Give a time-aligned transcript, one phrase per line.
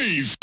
[0.00, 0.39] noise.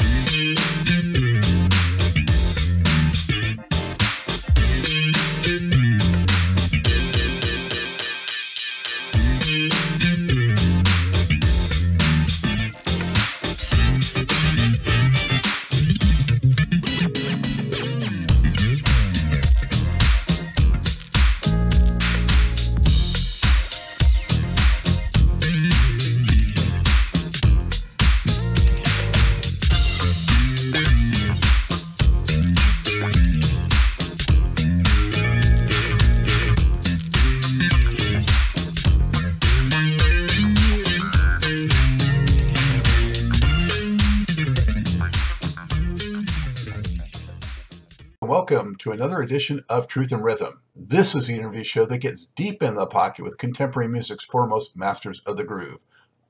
[48.98, 50.64] Another edition of Truth in Rhythm.
[50.76, 54.76] This is the interview show that gets deep in the pocket with contemporary music's foremost
[54.76, 55.84] masters of the groove.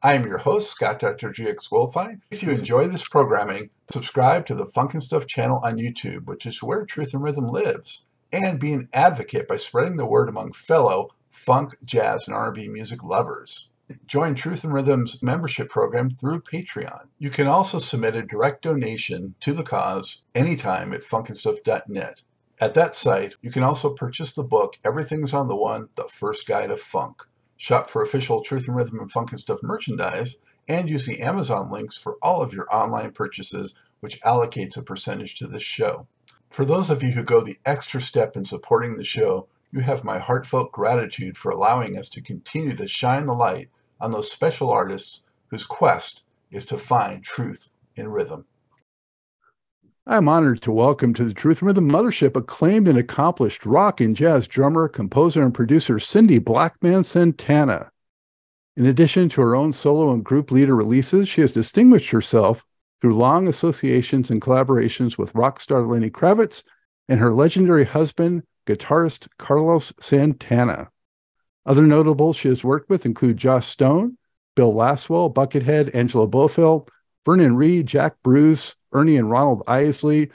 [0.04, 1.32] I am your host, Scott Dr.
[1.32, 2.20] GX Goldfine.
[2.30, 6.46] If you enjoy this programming, subscribe to the Funk and Stuff channel on YouTube, which
[6.46, 10.52] is where Truth in Rhythm lives, and be an advocate by spreading the word among
[10.52, 13.70] fellow funk, jazz, and R&B music lovers.
[14.06, 17.08] Join Truth in Rhythm's membership program through Patreon.
[17.18, 22.24] You can also submit a direct donation to the cause anytime at funknstuff.net.
[22.60, 26.48] At that site, you can also purchase the book Everything's on the One, The First
[26.48, 27.22] Guide of Funk.
[27.56, 31.70] Shop for official Truth in Rhythm and Funk and Stuff merchandise, and use the Amazon
[31.70, 36.08] links for all of your online purchases, which allocates a percentage to this show.
[36.50, 40.04] For those of you who go the extra step in supporting the show, you have
[40.04, 43.70] my heartfelt gratitude for allowing us to continue to shine the light
[44.02, 48.46] on those special artists whose quest is to find truth in rhythm.
[50.10, 54.48] I'm honored to welcome to the Truth Rhythm Mothership acclaimed and accomplished rock and jazz
[54.48, 57.92] drummer, composer, and producer Cindy Blackman Santana.
[58.78, 62.64] In addition to her own solo and group leader releases, she has distinguished herself
[63.02, 66.64] through long associations and collaborations with rock star Lenny Kravitz
[67.10, 70.88] and her legendary husband, guitarist Carlos Santana.
[71.66, 74.18] Other notables she has worked with include Joss Stone,
[74.56, 76.88] Bill Laswell, Buckethead, Angela Bofill,
[77.28, 80.32] Vernon Reid, Jack Bruce, Ernie and Ronald Isley,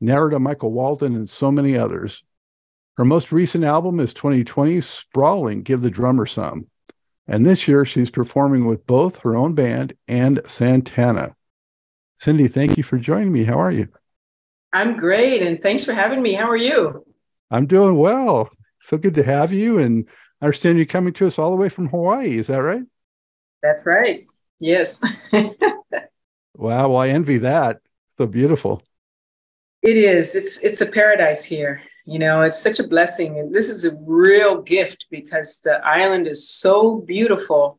[0.00, 2.24] Narada Michael Walden, and so many others.
[2.96, 6.66] Her most recent album is 2020's Sprawling Give the Drummer Some.
[7.28, 11.36] And this year she's performing with both her own band and Santana.
[12.16, 13.44] Cindy, thank you for joining me.
[13.44, 13.86] How are you?
[14.72, 15.42] I'm great.
[15.42, 16.34] And thanks for having me.
[16.34, 17.06] How are you?
[17.52, 18.50] I'm doing well.
[18.80, 19.78] So good to have you.
[19.78, 20.08] And
[20.40, 22.36] I understand you're coming to us all the way from Hawaii.
[22.36, 22.82] Is that right?
[23.62, 24.26] That's right.
[24.58, 25.30] Yes.
[26.62, 26.88] wow.
[26.88, 27.80] Well, I envy that.
[28.10, 28.82] So beautiful.
[29.82, 30.34] It is.
[30.34, 31.82] It's it's a paradise here.
[32.04, 33.38] You know, it's such a blessing.
[33.38, 37.78] And this is a real gift because the island is so beautiful.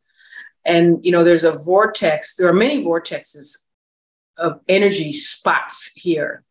[0.66, 2.36] And you know, there's a vortex.
[2.36, 3.66] There are many vortexes
[4.38, 6.44] of energy spots here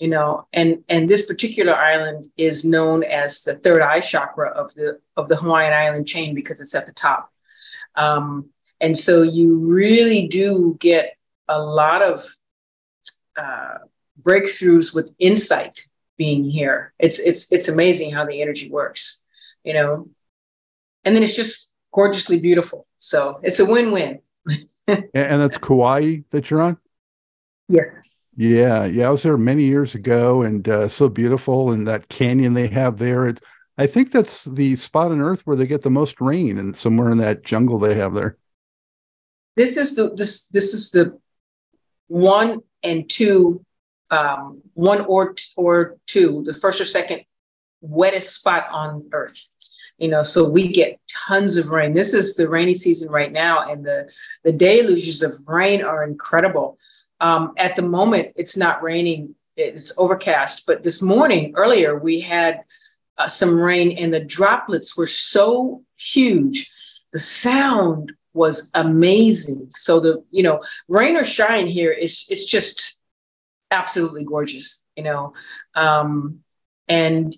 [0.00, 4.74] you know and and this particular island is known as the third eye chakra of
[4.74, 7.32] the of the hawaiian island chain because it's at the top
[7.96, 8.48] um,
[8.80, 11.16] and so you really do get
[11.48, 12.24] a lot of
[13.36, 13.78] uh,
[14.22, 15.74] breakthroughs with insight
[16.16, 16.92] being here.
[16.98, 19.22] It's it's it's amazing how the energy works
[19.68, 20.08] you know?
[21.04, 22.86] And then it's just gorgeously beautiful.
[22.96, 24.20] So it's a win-win.
[24.88, 26.78] And that's kauai that you're on?
[27.68, 28.14] Yes.
[28.34, 32.54] Yeah, yeah, I was there many years ago, and uh, so beautiful, and that canyon
[32.54, 33.28] they have there.
[33.28, 33.42] It,
[33.76, 37.10] I think that's the spot on Earth where they get the most rain, and somewhere
[37.10, 38.38] in that jungle they have there.
[39.56, 41.18] This is the this this is the
[42.08, 43.64] one and two,
[44.10, 47.22] um, one or or two, the first or second
[47.80, 49.50] wettest spot on Earth.
[49.98, 51.92] You know, so we get tons of rain.
[51.94, 54.10] This is the rainy season right now, and the
[54.44, 56.78] the deluges of rain are incredible.
[57.20, 60.66] Um, at the moment, it's not raining, it's overcast.
[60.66, 62.62] But this morning, earlier, we had
[63.18, 66.70] uh, some rain and the droplets were so huge.
[67.12, 69.68] The sound was amazing.
[69.70, 73.02] So the, you know, rain or shine here is it's just
[73.70, 75.34] absolutely gorgeous, you know.
[75.74, 76.40] Um,
[76.88, 77.36] and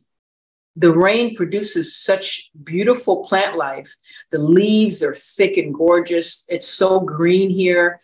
[0.76, 3.94] the rain produces such beautiful plant life.
[4.31, 6.46] The leaves are thick and gorgeous.
[6.48, 8.00] It's so green here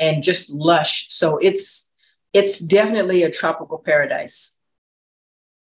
[0.00, 1.08] and just lush.
[1.10, 1.92] So it's
[2.32, 4.58] it's definitely a tropical paradise.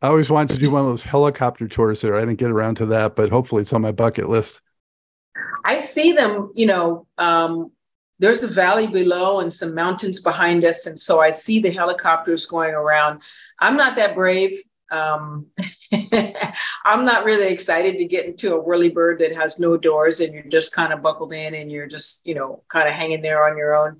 [0.01, 2.15] I always wanted to do one of those helicopter tours there.
[2.15, 4.59] I didn't get around to that, but hopefully it's on my bucket list.
[5.65, 7.71] I see them, you know, um,
[8.19, 10.85] there's a valley below and some mountains behind us.
[10.85, 13.21] And so I see the helicopters going around.
[13.59, 14.53] I'm not that brave.
[14.91, 15.47] Um,
[16.85, 20.33] I'm not really excited to get into a whirly bird that has no doors and
[20.33, 23.45] you're just kind of buckled in and you're just, you know, kind of hanging there
[23.49, 23.97] on your own.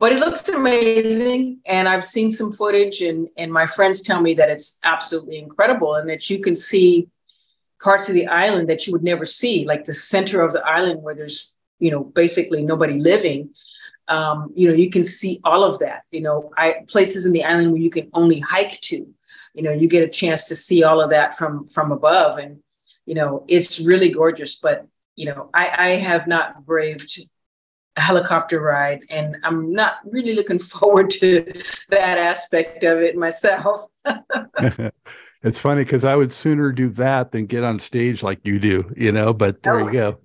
[0.00, 1.60] but it looks amazing.
[1.66, 5.94] And I've seen some footage, and, and my friends tell me that it's absolutely incredible
[5.94, 7.08] and that you can see
[7.84, 11.02] parts of the island that you would never see, like the center of the island
[11.02, 13.50] where there's, you know, basically nobody living.
[14.08, 17.44] Um, you know, you can see all of that, you know, I, places in the
[17.44, 19.06] island where you can only hike to,
[19.54, 22.38] you know, you get a chance to see all of that from, from above.
[22.38, 22.60] And,
[23.06, 27.20] you know, it's really gorgeous, but, you know, I, I have not braved
[27.96, 31.52] a helicopter ride and I'm not really looking forward to
[31.90, 33.86] that aspect of it myself.
[35.44, 38.90] it's funny because I would sooner do that than get on stage like you do,
[38.96, 39.86] you know, but there oh.
[39.86, 40.18] you go.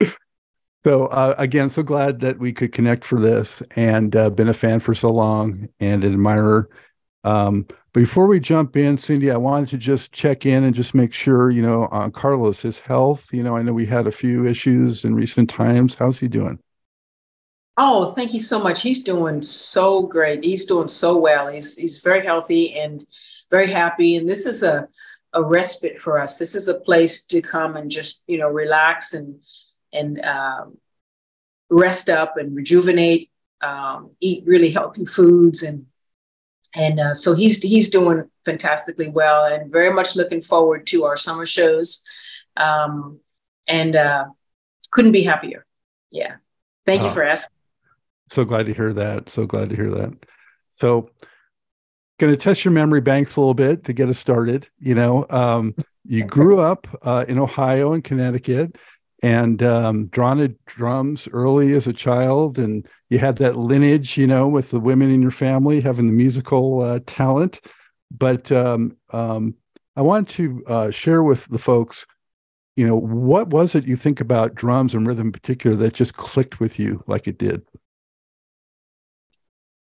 [0.84, 4.54] so uh, again, so glad that we could connect for this and uh, been a
[4.54, 6.70] fan for so long and an admirer.
[7.24, 11.12] Um, before we jump in, Cindy, I wanted to just check in and just make
[11.12, 13.32] sure, you know, on Carlos, his health.
[13.32, 15.94] You know, I know we had a few issues in recent times.
[15.94, 16.60] How's he doing?
[17.76, 18.82] Oh, thank you so much.
[18.82, 20.44] He's doing so great.
[20.44, 21.48] He's doing so well.
[21.48, 23.04] He's he's very healthy and
[23.50, 24.16] very happy.
[24.16, 24.88] And this is a
[25.32, 26.38] a respite for us.
[26.38, 29.40] This is a place to come and just you know relax and
[29.92, 30.78] and um,
[31.68, 33.30] rest up and rejuvenate.
[33.60, 35.86] Um, eat really healthy foods and
[36.74, 41.16] and uh, so he's he's doing fantastically well and very much looking forward to our
[41.16, 42.04] summer shows.
[42.56, 43.20] Um,
[43.66, 44.26] and uh,
[44.90, 45.64] couldn't be happier.
[46.10, 46.36] Yeah.
[46.84, 47.54] Thank you for asking.
[48.28, 49.28] So glad to hear that.
[49.28, 50.12] So glad to hear that.
[50.70, 51.10] So,
[52.18, 54.68] going to test your memory banks a little bit to get us started.
[54.78, 55.74] You know, um,
[56.04, 58.76] you grew up uh, in Ohio and Connecticut
[59.22, 64.26] and um, drawn at drums early as a child, and you had that lineage, you
[64.26, 67.60] know, with the women in your family having the musical uh, talent.
[68.10, 69.54] But um, um,
[69.96, 72.06] I want to uh, share with the folks,
[72.76, 76.14] you know, what was it you think about drums and rhythm in particular that just
[76.14, 77.62] clicked with you like it did?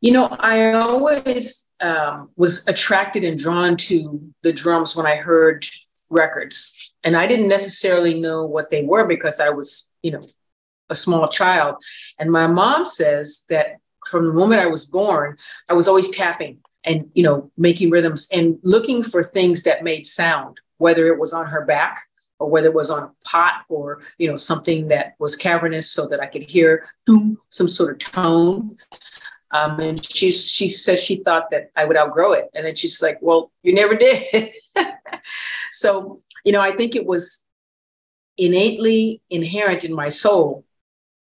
[0.01, 5.66] You know, I always um, was attracted and drawn to the drums when I heard
[6.10, 6.94] records.
[7.04, 10.22] And I didn't necessarily know what they were because I was, you know,
[10.90, 11.75] a small child.
[12.18, 15.38] And my mom says that from the moment I was born,
[15.69, 20.07] I was always tapping and, you know, making rhythms and looking for things that made
[20.07, 22.00] sound, whether it was on her back
[22.40, 26.07] or whether it was on a pot or, you know, something that was cavernous so
[26.07, 26.86] that I could hear
[27.50, 28.75] some sort of tone.
[29.51, 33.01] Um, and she's she says she thought that I would outgrow it, and then she's
[33.01, 34.51] like, "Well, you never did."
[35.72, 37.46] so you know, I think it was
[38.38, 40.66] innately inherent in my soul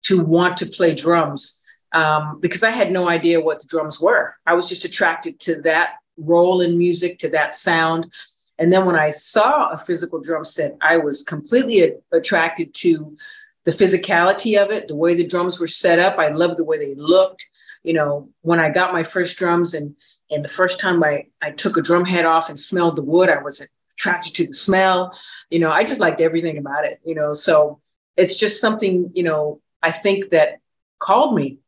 [0.03, 1.61] to want to play drums
[1.93, 4.37] um, because I had no idea what the drums were.
[4.47, 8.13] I was just attracted to that role in music, to that sound.
[8.59, 13.17] And then when I saw a physical drum set, I was completely a- attracted to
[13.65, 16.19] the physicality of it, the way the drums were set up.
[16.19, 17.51] I loved the way they looked
[17.83, 19.97] you know, when I got my first drums and
[20.31, 23.29] and the first time I, I took a drum head off and smelled the wood,
[23.29, 25.19] I was attracted to the smell.
[25.51, 27.33] You know, I just liked everything about it, you know.
[27.33, 27.81] So
[28.17, 30.61] it's just something, you know, I think that
[31.01, 31.59] called me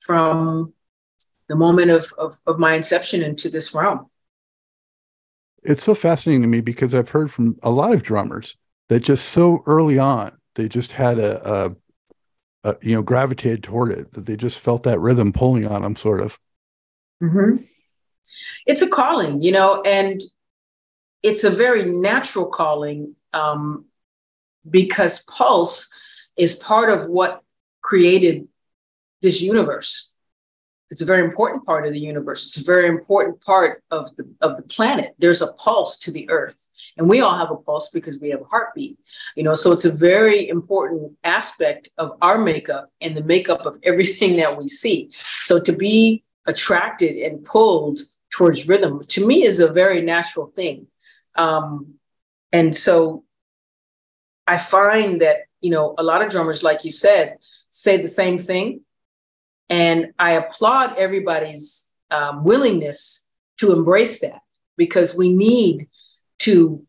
[0.00, 0.74] from
[1.48, 4.10] the moment of, of, of my inception into this realm.
[5.62, 8.56] It's so fascinating to me because I've heard from a lot of drummers
[8.88, 11.76] that just so early on, they just had a, a
[12.64, 15.94] uh, you know, gravitated toward it, that they just felt that rhythm pulling on them,
[15.94, 16.38] sort of.
[17.22, 17.62] Mm-hmm.
[18.66, 20.20] It's a calling, you know, and
[21.22, 23.84] it's a very natural calling um,
[24.68, 25.92] because pulse
[26.36, 27.42] is part of what
[27.82, 28.48] created
[29.20, 30.13] this universe.
[30.94, 32.46] It's a very important part of the universe.
[32.46, 35.16] It's a very important part of the of the planet.
[35.18, 38.42] There's a pulse to the earth, and we all have a pulse because we have
[38.42, 38.96] a heartbeat.
[39.34, 43.76] You know, so it's a very important aspect of our makeup and the makeup of
[43.82, 45.10] everything that we see.
[45.42, 47.98] So to be attracted and pulled
[48.30, 50.86] towards rhythm to me is a very natural thing.
[51.34, 51.94] Um,
[52.52, 53.24] and so
[54.46, 57.38] I find that, you know, a lot of drummers, like you said,
[57.70, 58.82] say the same thing
[59.68, 63.28] and I applaud everybody's um, willingness
[63.58, 64.40] to embrace that
[64.76, 65.88] because we need
[66.40, 66.84] to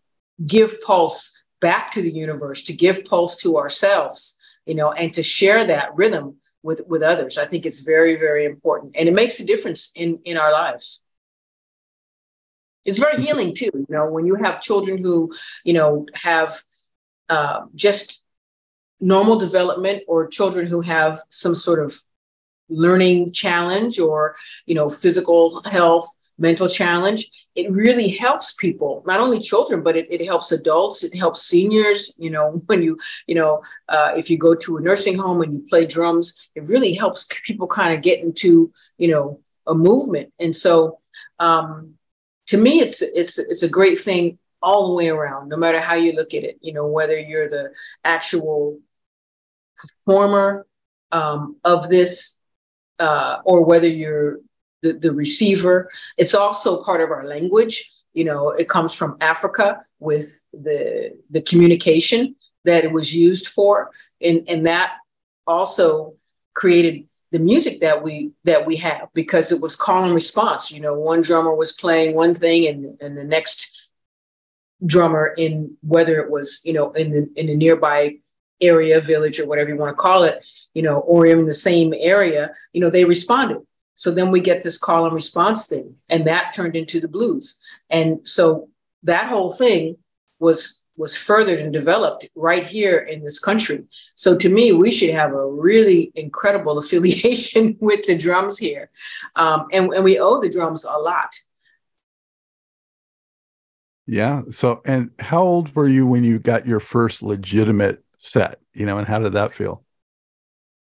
[0.45, 5.23] give pulse back to the universe, to give pulse to ourselves, you know, and to
[5.23, 7.37] share that rhythm with, with others.
[7.37, 8.95] I think it's very, very important.
[8.97, 11.01] And it makes a difference in, in our lives.
[12.83, 15.31] It's very healing too, you know, when you have children who,
[15.63, 16.61] you know, have
[17.29, 18.25] uh, just
[18.99, 21.99] normal development or children who have some sort of
[22.69, 26.07] learning challenge or you know physical health
[26.37, 27.29] mental challenge.
[27.55, 31.03] It really helps people, not only children, but it, it helps adults.
[31.03, 32.15] It helps seniors.
[32.19, 35.53] You know, when you, you know, uh, if you go to a nursing home and
[35.53, 40.31] you play drums, it really helps people kind of get into, you know, a movement.
[40.39, 40.99] And so,
[41.39, 41.95] um,
[42.47, 45.95] to me, it's it's it's a great thing all the way around, no matter how
[45.95, 46.57] you look at it.
[46.61, 47.71] You know, whether you're the
[48.03, 48.79] actual
[50.05, 50.67] performer
[51.11, 52.39] um, of this
[52.99, 54.39] uh, or whether you're
[54.81, 55.89] the, the receiver.
[56.17, 57.91] It's also part of our language.
[58.13, 63.91] You know, it comes from Africa with the the communication that it was used for,
[64.21, 64.93] and and that
[65.45, 66.15] also
[66.53, 70.71] created the music that we that we have because it was call and response.
[70.71, 73.89] You know, one drummer was playing one thing, and and the next
[74.85, 78.15] drummer in whether it was you know in the in the nearby
[78.61, 80.43] area, village, or whatever you want to call it,
[80.73, 83.59] you know, or in the same area, you know, they responded.
[83.95, 87.61] So then we get this call and response thing, and that turned into the blues.
[87.89, 88.69] And so
[89.03, 89.97] that whole thing
[90.39, 93.83] was was furthered and developed right here in this country.
[94.15, 98.89] So to me, we should have a really incredible affiliation with the drums here,
[99.35, 101.35] um, and, and we owe the drums a lot.
[104.07, 104.43] Yeah.
[104.51, 108.97] So, and how old were you when you got your first legitimate set, you know,
[108.97, 109.83] and how did that feel?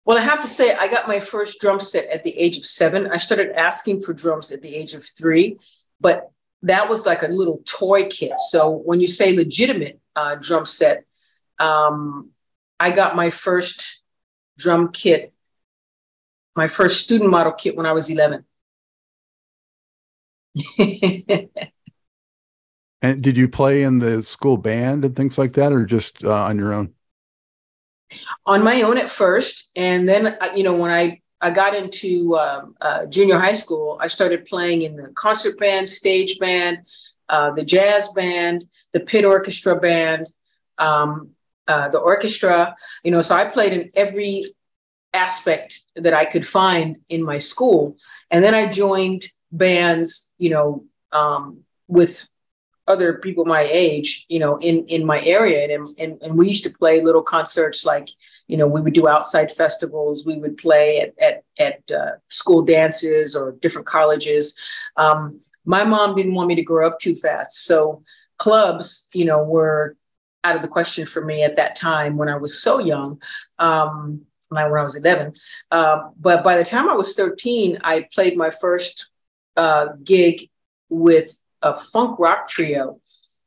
[0.06, 2.66] Well, I have to say, I got my first drum set at the age of
[2.66, 3.08] seven.
[3.08, 5.60] I started asking for drums at the age of three,
[6.00, 6.32] but
[6.64, 8.34] that was like a little toy kit.
[8.40, 11.04] So when you say legitimate uh, drum set,
[11.60, 12.32] um,
[12.80, 14.04] I got my first
[14.58, 15.34] drum kit,
[16.56, 18.44] my first student model kit when I was 11.
[23.02, 26.32] and did you play in the school band and things like that, or just uh,
[26.32, 26.94] on your own?
[28.46, 32.38] On my own at first, and then uh, you know when I I got into
[32.38, 36.80] um, uh, junior high school, I started playing in the concert band, stage band,
[37.30, 40.30] uh, the jazz band, the pit orchestra band,
[40.78, 41.32] um,
[41.68, 42.76] uh, the orchestra.
[43.04, 44.44] You know, so I played in every
[45.14, 47.98] aspect that I could find in my school,
[48.30, 50.34] and then I joined bands.
[50.38, 52.28] You know, um, with
[52.88, 56.64] other people my age, you know, in in my area, and and and we used
[56.64, 58.10] to play little concerts like,
[58.48, 62.62] you know, we would do outside festivals, we would play at at at uh, school
[62.62, 64.58] dances or different colleges.
[64.98, 68.04] Um, my mom didn't want me to grow up too fast, so
[68.38, 69.96] clubs, you know, were
[70.44, 73.22] out of the question for me at that time when I was so young.
[73.60, 75.32] Um, when I, when I was 11.
[75.72, 79.10] Uh, but by the time I was 13, I played my first
[79.56, 80.50] uh, gig
[80.90, 83.00] with a funk rock trio.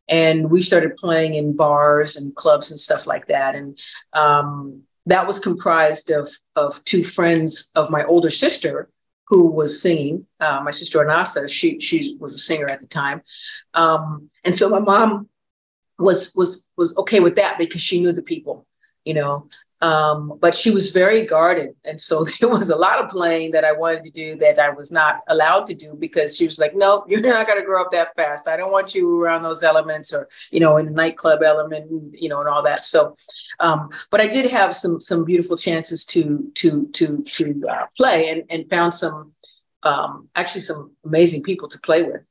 [0.09, 3.55] And we started playing in bars and clubs and stuff like that.
[3.55, 3.79] And
[4.13, 8.89] um, that was comprised of of two friends of my older sister
[9.29, 10.27] who was singing.
[10.41, 13.23] Uh, my sister anasa she she was a singer at the time.
[13.73, 15.29] Um, and so my mom
[15.99, 18.67] was was was okay with that because she knew the people
[19.05, 19.49] you know
[19.85, 21.75] um, but she was very guarded.
[21.85, 24.71] And so there was a lot of playing that I wanted to do that I
[24.71, 27.83] was not allowed to do because she was like, no, you're not going to grow
[27.83, 28.49] up that fast.
[28.49, 32.31] I don't want you around those elements or, you know, in the nightclub element, you
[32.31, 32.81] know, and all that.
[32.81, 33.17] So,
[33.61, 38.31] um, but I did have some, some beautiful chances to, to, to, to uh, play
[38.31, 39.33] and, and found some,
[39.83, 42.23] um, actually some amazing people to play with.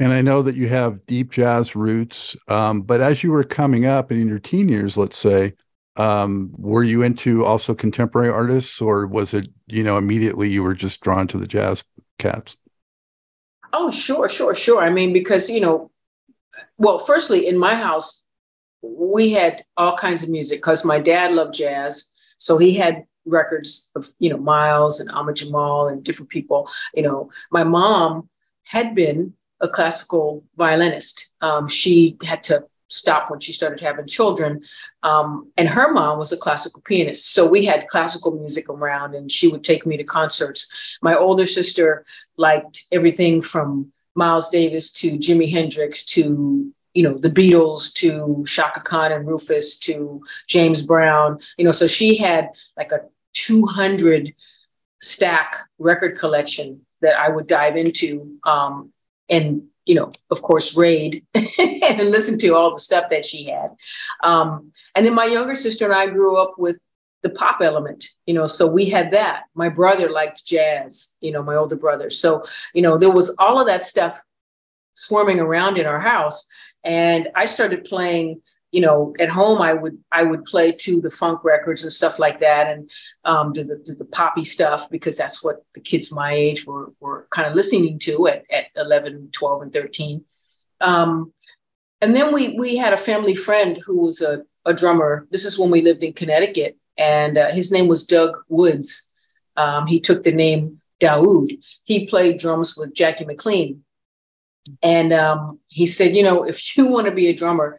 [0.00, 3.84] And I know that you have deep jazz roots, um, but as you were coming
[3.84, 5.52] up and in your teen years, let's say,
[5.96, 10.72] um, were you into also contemporary artists, or was it you know immediately you were
[10.72, 11.84] just drawn to the jazz
[12.18, 12.56] cats?
[13.74, 14.82] Oh, sure, sure, sure.
[14.82, 15.90] I mean, because you know,
[16.78, 18.26] well, firstly, in my house,
[18.80, 23.90] we had all kinds of music because my dad loved jazz, so he had records
[23.94, 26.70] of you know Miles and Ahmad Jamal and different people.
[26.94, 28.30] You know, my mom
[28.64, 31.34] had been a classical violinist.
[31.40, 34.62] Um, she had to stop when she started having children.
[35.02, 37.32] Um, and her mom was a classical pianist.
[37.32, 40.98] So we had classical music around and she would take me to concerts.
[41.02, 42.04] My older sister
[42.36, 48.80] liked everything from Miles Davis to Jimi Hendrix to you know the Beatles to Chaka
[48.80, 53.02] Khan and Rufus to James Brown you know so she had like a
[53.34, 54.34] 200
[55.00, 58.92] stack record collection that I would dive into um,
[59.30, 63.70] and you know, of course, raid and listen to all the stuff that she had.
[64.22, 66.76] Um, and then my younger sister and I grew up with
[67.22, 69.44] the pop element, you know, so we had that.
[69.54, 72.08] My brother liked jazz, you know, my older brother.
[72.08, 74.22] So, you know, there was all of that stuff
[74.94, 76.48] swarming around in our house.
[76.84, 78.40] And I started playing
[78.72, 82.18] you know, at home I would I would play to the funk records and stuff
[82.18, 82.90] like that, and
[83.24, 87.48] um, the the poppy stuff because that's what the kids my age were were kind
[87.48, 90.24] of listening to at at 11, 12, and 13.
[90.80, 91.32] Um,
[92.00, 95.26] and then we we had a family friend who was a, a drummer.
[95.30, 99.12] This is when we lived in Connecticut, and uh, his name was Doug Woods.
[99.56, 101.48] Um, he took the name Daoud.
[101.84, 103.84] He played drums with Jackie McLean.
[104.82, 107.78] And um, he said, you know, if you want to be a drummer,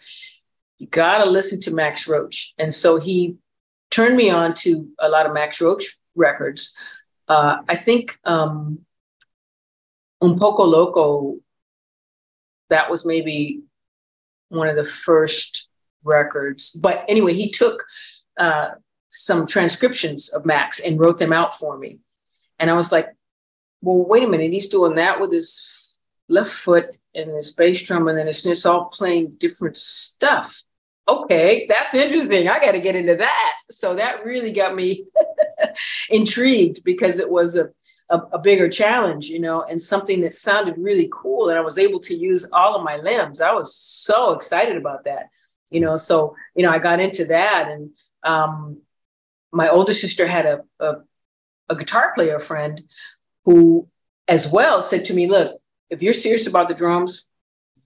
[0.82, 2.56] you got to listen to Max Roach.
[2.58, 3.36] And so he
[3.92, 5.86] turned me on to a lot of Max Roach
[6.16, 6.76] records.
[7.28, 8.80] Uh, I think um,
[10.24, 11.38] Un Poco Loco,
[12.72, 13.62] that was maybe
[14.50, 15.70] one of the first
[16.04, 16.72] records.
[16.72, 17.84] But anyway, he took
[18.40, 18.72] uh,
[19.10, 22.00] some transcriptions of Max and wrote them out for me.
[22.58, 23.10] And I was like,
[23.84, 28.08] well, wait a minute, he's doing that with his left foot and his bass drum,
[28.08, 30.64] and then it's, it's all playing different stuff
[31.12, 32.48] okay, that's interesting.
[32.48, 33.54] I got to get into that.
[33.70, 35.06] So that really got me
[36.10, 37.70] intrigued because it was a,
[38.10, 41.50] a, a, bigger challenge, you know, and something that sounded really cool.
[41.50, 43.42] And I was able to use all of my limbs.
[43.42, 45.30] I was so excited about that,
[45.70, 45.96] you know.
[45.96, 47.70] So, you know, I got into that.
[47.70, 47.92] And
[48.24, 48.82] um,
[49.52, 50.96] my older sister had a, a,
[51.70, 52.84] a guitar player friend
[53.46, 53.88] who,
[54.28, 55.50] as well, said to me, look,
[55.90, 57.31] if you're serious about the drums,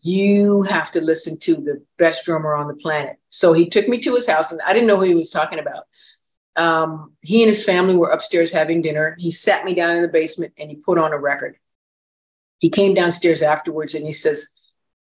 [0.06, 3.18] you have to listen to the best drummer on the planet.
[3.30, 5.58] So he took me to his house, and I didn't know who he was talking
[5.58, 5.86] about.
[6.56, 9.16] Um, he and his family were upstairs having dinner.
[9.18, 11.58] He sat me down in the basement and he put on a record.
[12.60, 14.54] He came downstairs afterwards and he says,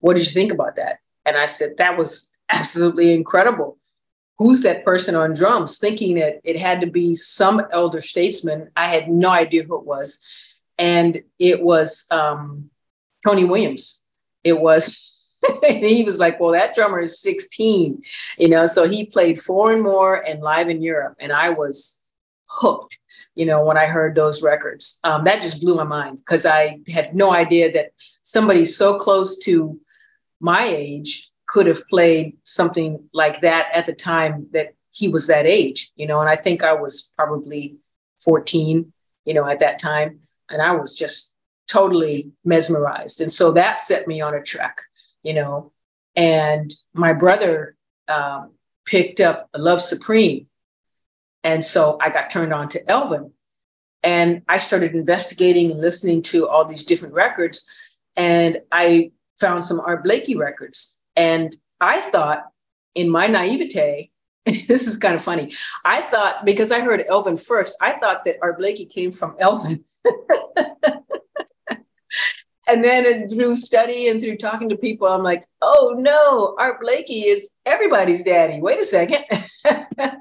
[0.01, 0.99] What did you think about that?
[1.25, 3.79] And I said, That was absolutely incredible.
[4.39, 5.79] Who's that person on drums?
[5.79, 8.71] Thinking that it had to be some elder statesman.
[8.77, 10.25] I had no idea who it was.
[10.79, 12.71] And it was um,
[13.27, 14.03] Tony Williams
[14.45, 15.11] it was
[15.69, 18.03] and he was like, Well, that drummer is 16,
[18.39, 18.67] you know.
[18.67, 21.17] So he played four and more and live in Europe.
[21.21, 22.01] And I was
[22.49, 22.99] hooked,
[23.35, 25.01] you know, when I heard those records.
[25.05, 27.93] Um, that just blew my mind because I had no idea that
[28.23, 29.81] somebody so close to
[30.41, 35.47] my age could have played something like that at the time that he was that
[35.47, 36.21] age, you know.
[36.21, 37.77] And I think I was probably
[38.23, 38.93] 14,
[39.25, 40.21] you know, at that time.
[40.49, 41.30] And I was just
[41.71, 43.21] totally mesmerized.
[43.21, 44.83] And so that set me on a track,
[45.23, 45.73] you know.
[46.17, 47.77] And my brother
[48.09, 48.53] um,
[48.85, 50.47] picked up Love Supreme.
[51.45, 53.33] And so I got turned on to Elvin.
[54.03, 57.71] And I started investigating and listening to all these different records.
[58.17, 60.99] And I found some Art Blakey records.
[61.15, 62.45] And I thought,
[62.95, 64.11] in my naivete,
[64.45, 65.53] this is kind of funny.
[65.85, 69.85] I thought, because I heard Elvin first, I thought that Art Blakey came from Elvin.
[72.71, 77.23] and then through study and through talking to people, I'm like, oh no, Art Blakey
[77.23, 78.61] is everybody's daddy.
[78.61, 79.25] Wait a second.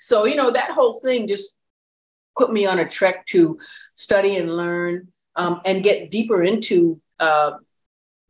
[0.00, 1.56] so, you know, that whole thing just
[2.36, 3.58] put me on a trek to
[3.96, 7.52] study and learn um, and get deeper into uh,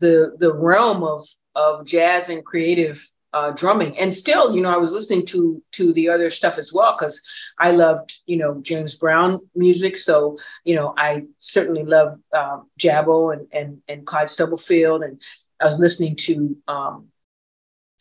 [0.01, 3.98] the the realm of of jazz and creative uh, drumming.
[3.98, 7.22] And still, you know, I was listening to to the other stuff as well because
[7.58, 9.96] I loved, you know, James Brown music.
[9.96, 15.20] So, you know, I certainly love uh, Jabo and and and Clyde Stubblefield, and
[15.60, 17.08] I was listening to, um,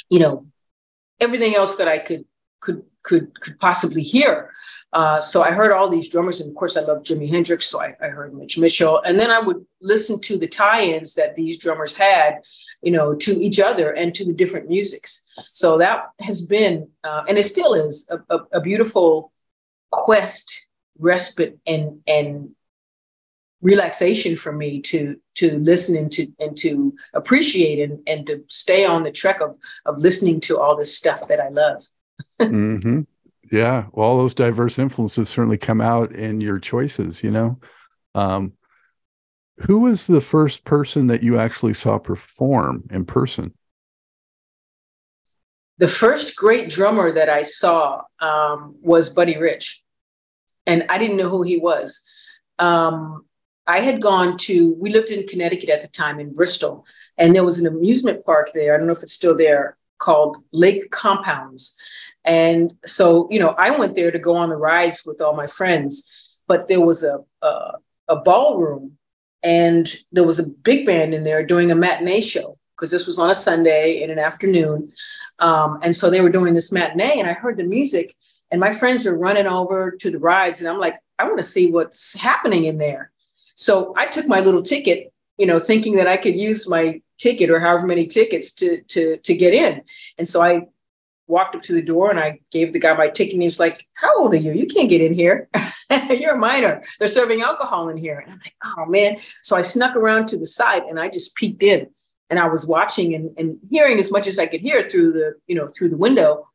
[0.10, 0.48] you know,
[1.20, 2.26] everything else that I could
[2.60, 4.52] could could could possibly hear.
[4.94, 7.82] Uh, so I heard all these drummers, and of course I love Jimi Hendrix, so
[7.82, 11.58] I, I, heard Mitch Mitchell, and then I would listen to the tie-ins that these
[11.58, 12.40] drummers had,
[12.82, 15.26] you know, to each other and to the different musics.
[15.42, 19.32] So that has been, uh, and it still is, a, a, a beautiful
[19.92, 20.68] quest,
[21.00, 22.52] respite, and and
[23.62, 28.86] relaxation for me to to listen and to and to appreciate and, and to stay
[28.86, 31.84] on the trek of of listening to all this stuff that I love
[32.40, 33.02] mm-hmm.
[33.52, 37.24] Yeah, well, all those diverse influences certainly come out in your choices.
[37.24, 37.60] You know,
[38.16, 38.54] um,
[39.60, 43.54] who was the first person that you actually saw perform in person?
[45.80, 49.84] The first great drummer that I saw um, was Buddy Rich,
[50.66, 52.04] and I didn't know who he was.
[52.60, 53.26] Um,
[53.68, 56.86] I had gone to, we lived in Connecticut at the time in Bristol,
[57.18, 58.74] and there was an amusement park there.
[58.74, 61.78] I don't know if it's still there called Lake Compounce.
[62.28, 65.48] And so, you know, I went there to go on the rides with all my
[65.48, 67.72] friends, but there was a, a,
[68.10, 68.98] a ballroom
[69.42, 73.18] and there was a big band in there doing a matinee show because this was
[73.18, 74.92] on a Sunday in an afternoon.
[75.40, 78.14] Um, and so they were doing this matinee and I heard the music
[78.52, 81.44] and my friends were running over to the rides and I'm like, I want to
[81.44, 83.12] see what's happening in there.
[83.56, 87.50] So I took my little ticket, you know, thinking that I could use my ticket
[87.50, 89.82] or however many tickets to to to get in.
[90.18, 90.68] And so I
[91.28, 93.60] walked up to the door and I gave the guy my ticket and he was
[93.60, 94.54] like, How old are you?
[94.54, 95.50] You can't get in here.
[96.10, 96.82] You're a minor.
[97.00, 98.20] They're serving alcohol in here.
[98.20, 99.18] And I'm like, Oh man.
[99.44, 101.88] So I snuck around to the side and I just peeked in
[102.30, 105.36] and I was watching and, and hearing as much as I could hear through the,
[105.48, 106.48] you know, through the window,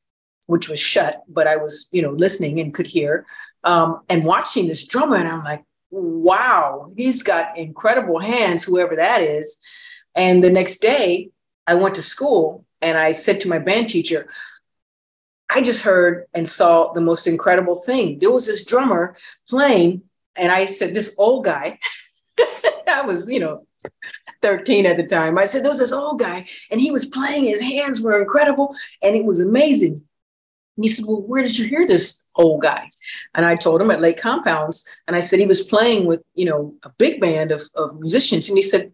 [0.46, 3.26] which was shut, but I was, you know, listening and could hear
[3.64, 5.16] um, and watching this drummer.
[5.16, 9.58] And I'm like, wow, he's got incredible hands, whoever that is.
[10.14, 11.30] And the next day
[11.66, 14.28] I went to school and I said to my band teacher,
[15.54, 18.18] I just heard and saw the most incredible thing.
[18.18, 19.16] There was this drummer
[19.48, 20.02] playing,
[20.34, 21.78] and I said, This old guy,
[22.88, 23.66] I was, you know,
[24.40, 25.36] 13 at the time.
[25.36, 28.74] I said, There was this old guy, and he was playing, his hands were incredible,
[29.02, 29.92] and it was amazing.
[30.76, 32.88] And he said, Well, where did you hear this old guy?
[33.34, 36.46] And I told him at Lake Compounce, and I said he was playing with, you
[36.46, 38.48] know, a big band of, of musicians.
[38.48, 38.92] And he said,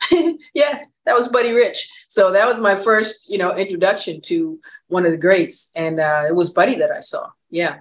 [0.54, 1.90] yeah, that was Buddy Rich.
[2.08, 4.58] So that was my first, you know, introduction to
[4.88, 7.28] one of the greats, and uh, it was Buddy that I saw.
[7.50, 7.78] Yeah.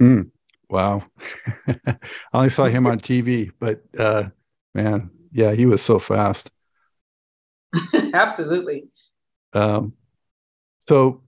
[0.00, 0.30] Mm,
[0.68, 1.04] wow.
[1.66, 1.96] I
[2.32, 4.24] only saw him on TV, but uh,
[4.74, 6.50] man, yeah, he was so fast.
[8.14, 8.88] Absolutely.
[9.52, 9.94] Um,
[10.80, 11.22] so,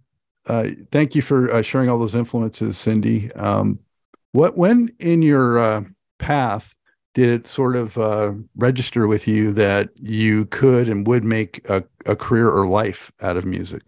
[0.47, 3.33] uh, thank you for uh, sharing all those influences, Cindy.
[3.33, 3.79] Um,
[4.33, 5.85] what when in your uh,
[6.19, 6.74] path
[7.15, 11.85] did it sort of uh, register with you that you could and would make a,
[12.07, 13.83] a career or life out of music?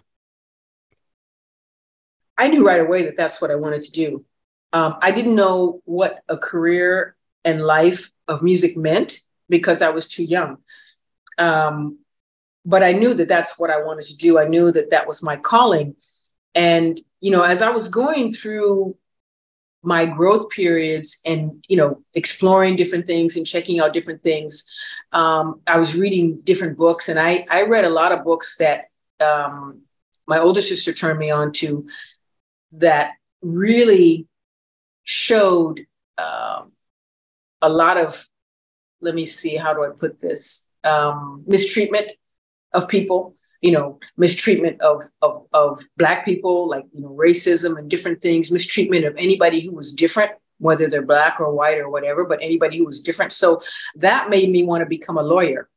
[2.39, 4.25] I knew right away that that's what I wanted to do.
[4.73, 10.09] Um, I didn't know what a career and life of music meant because I was
[10.09, 10.59] too young.
[11.39, 11.99] Um,
[12.65, 14.39] but I knew that that's what I wanted to do.
[14.39, 15.97] I knew that that was my calling.
[16.55, 18.97] And, you know, as I was going through
[19.87, 24.69] my growth periods and you know exploring different things and checking out different things.
[25.13, 28.87] Um, i was reading different books and i i read a lot of books that
[29.21, 29.83] um,
[30.27, 31.87] my older sister turned me on to
[32.73, 34.27] that really
[35.05, 35.87] showed
[36.19, 36.73] um,
[37.63, 38.27] a lot of
[39.01, 40.69] let me see how do i put this?
[40.83, 42.13] Um, mistreatment
[42.73, 47.91] of people you know, mistreatment of, of, of Black people, like, you know, racism and
[47.91, 52.25] different things, mistreatment of anybody who was different, whether they're Black or white or whatever,
[52.25, 53.33] but anybody who was different.
[53.33, 53.63] So
[53.97, 55.69] that made me want to become a lawyer.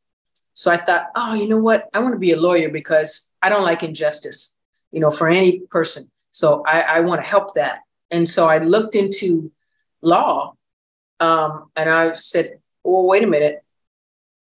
[0.53, 1.87] So I thought, oh, you know what?
[1.93, 4.57] I want to be a lawyer because I don't like injustice,
[4.91, 6.11] you know, for any person.
[6.31, 7.79] So I, I want to help that.
[8.11, 9.51] And so I looked into
[10.01, 10.55] law
[11.19, 13.63] um, and I said, well, wait a minute.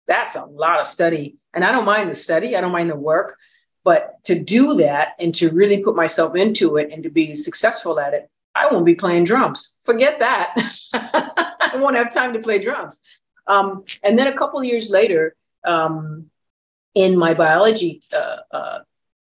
[0.06, 2.96] That's a lot of study and I don't mind the study, I don't mind the
[2.96, 3.36] work,
[3.82, 7.98] but to do that and to really put myself into it and to be successful
[7.98, 9.76] at it, I won't be playing drums.
[9.84, 10.54] Forget that.
[10.92, 13.02] I won't have time to play drums.
[13.46, 16.30] Um, and then a couple years later, um,
[16.94, 18.78] in my biology uh, uh,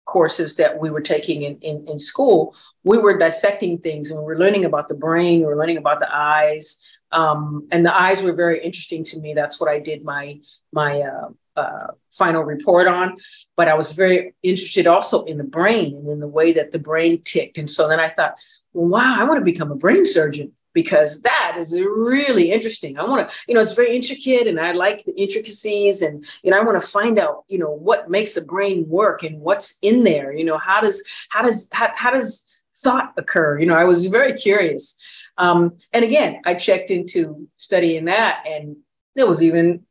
[0.05, 4.25] courses that we were taking in, in, in, school, we were dissecting things and we
[4.25, 6.86] were learning about the brain, we were learning about the eyes.
[7.12, 9.34] Um, and the eyes were very interesting to me.
[9.34, 10.39] That's what I did my
[10.71, 13.17] my uh, uh, final report on,
[13.55, 16.79] but I was very interested also in the brain and in the way that the
[16.79, 17.57] brain ticked.
[17.57, 18.35] And so then I thought,
[18.73, 22.97] wow, I want to become a brain surgeon because that is really interesting.
[22.97, 26.51] I want to, you know, it's very intricate and I like the intricacies and, you
[26.51, 29.77] know, I want to find out, you know, what makes a brain work and what's
[29.81, 33.59] in there, you know, how does, how does, how, how does thought occur?
[33.59, 34.97] You know, I was very curious.
[35.37, 38.77] Um, and again, I checked into studying that and
[39.15, 39.85] there was even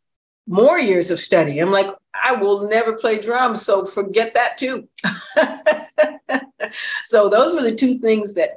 [0.46, 1.58] more years of study.
[1.58, 4.88] I'm like, I will never play drums, so forget that too.
[7.04, 8.50] so those were the two things that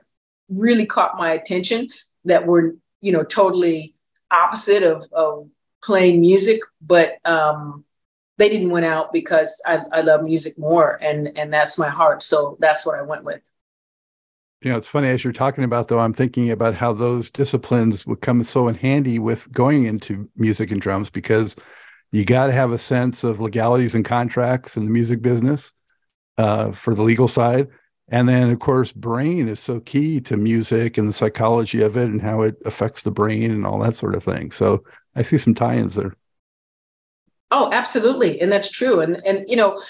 [0.50, 1.90] really caught my attention
[2.26, 3.96] that were, you know, totally
[4.32, 5.50] opposite of, of
[5.84, 7.84] playing music, but um,
[8.38, 12.24] they didn't win out because I, I love music more and and that's my heart.
[12.24, 13.42] So that's what I went with.
[14.64, 18.06] You know, it's funny as you're talking about though, I'm thinking about how those disciplines
[18.06, 21.58] would come so in handy with going into music and drums because
[22.14, 25.74] you got to have a sense of legalities and contracts in the music business
[26.38, 27.68] uh, for the legal side.
[28.08, 32.06] And then, of course, brain is so key to music and the psychology of it
[32.06, 34.52] and how it affects the brain and all that sort of thing.
[34.52, 36.16] So I see some tie ins there.
[37.52, 38.40] Oh, absolutely.
[38.40, 39.02] And that's true.
[39.02, 39.82] And, and you know,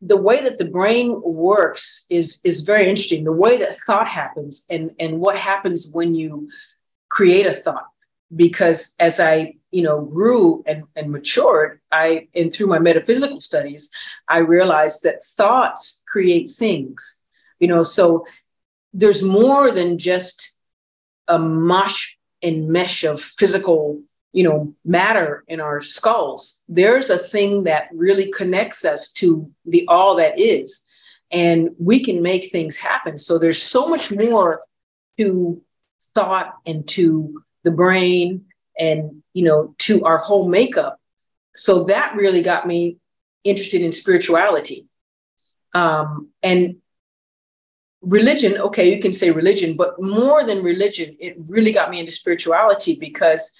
[0.00, 3.24] the way that the brain works is, is very interesting.
[3.24, 6.48] The way that thought happens and, and what happens when you
[7.08, 7.86] create a thought.
[8.34, 13.90] Because as I you know grew and, and matured i and through my metaphysical studies
[14.26, 17.22] i realized that thoughts create things
[17.60, 18.24] you know so
[18.94, 20.58] there's more than just
[21.28, 24.00] a mush and mesh of physical
[24.32, 29.86] you know matter in our skulls there's a thing that really connects us to the
[29.88, 30.86] all that is
[31.30, 33.18] and we can make things happen.
[33.18, 34.62] So there's so much more
[35.18, 35.62] to
[36.14, 38.46] thought and to the brain
[38.78, 41.00] and you know to our whole makeup.
[41.54, 42.98] So that really got me
[43.44, 44.86] interested in spirituality.
[45.74, 46.76] Um, and
[48.02, 52.12] religion, okay, you can say religion, but more than religion, it really got me into
[52.12, 53.58] spirituality because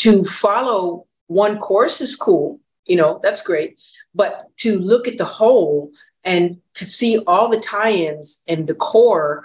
[0.00, 3.80] to follow one course is cool, you know, that's great.
[4.14, 5.92] But to look at the whole
[6.24, 9.44] and to see all the tie ins and the core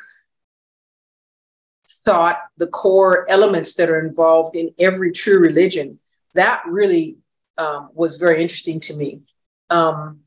[2.06, 6.00] thought, the core elements that are involved in every true religion,
[6.34, 7.18] that really
[7.58, 9.22] um, was very interesting to me.
[9.70, 10.22] Um,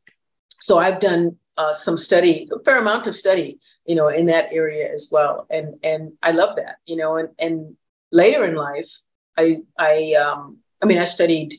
[0.60, 4.52] so I've done uh, some study, a fair amount of study, you know, in that
[4.52, 7.76] area as well, and and I love that, you know, and and
[8.12, 9.02] later in life,
[9.38, 11.54] I I um, I mean, I studied.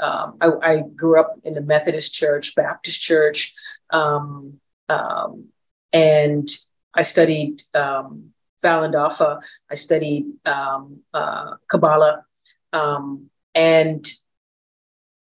[0.00, 3.52] Um, I, I, grew up in the Methodist Church, Baptist Church,
[3.90, 5.48] um, um,
[5.92, 6.48] and
[6.94, 9.42] I studied um, Falun Dafa.
[9.68, 12.24] I studied um, uh, Kabbalah,
[12.72, 14.06] um, and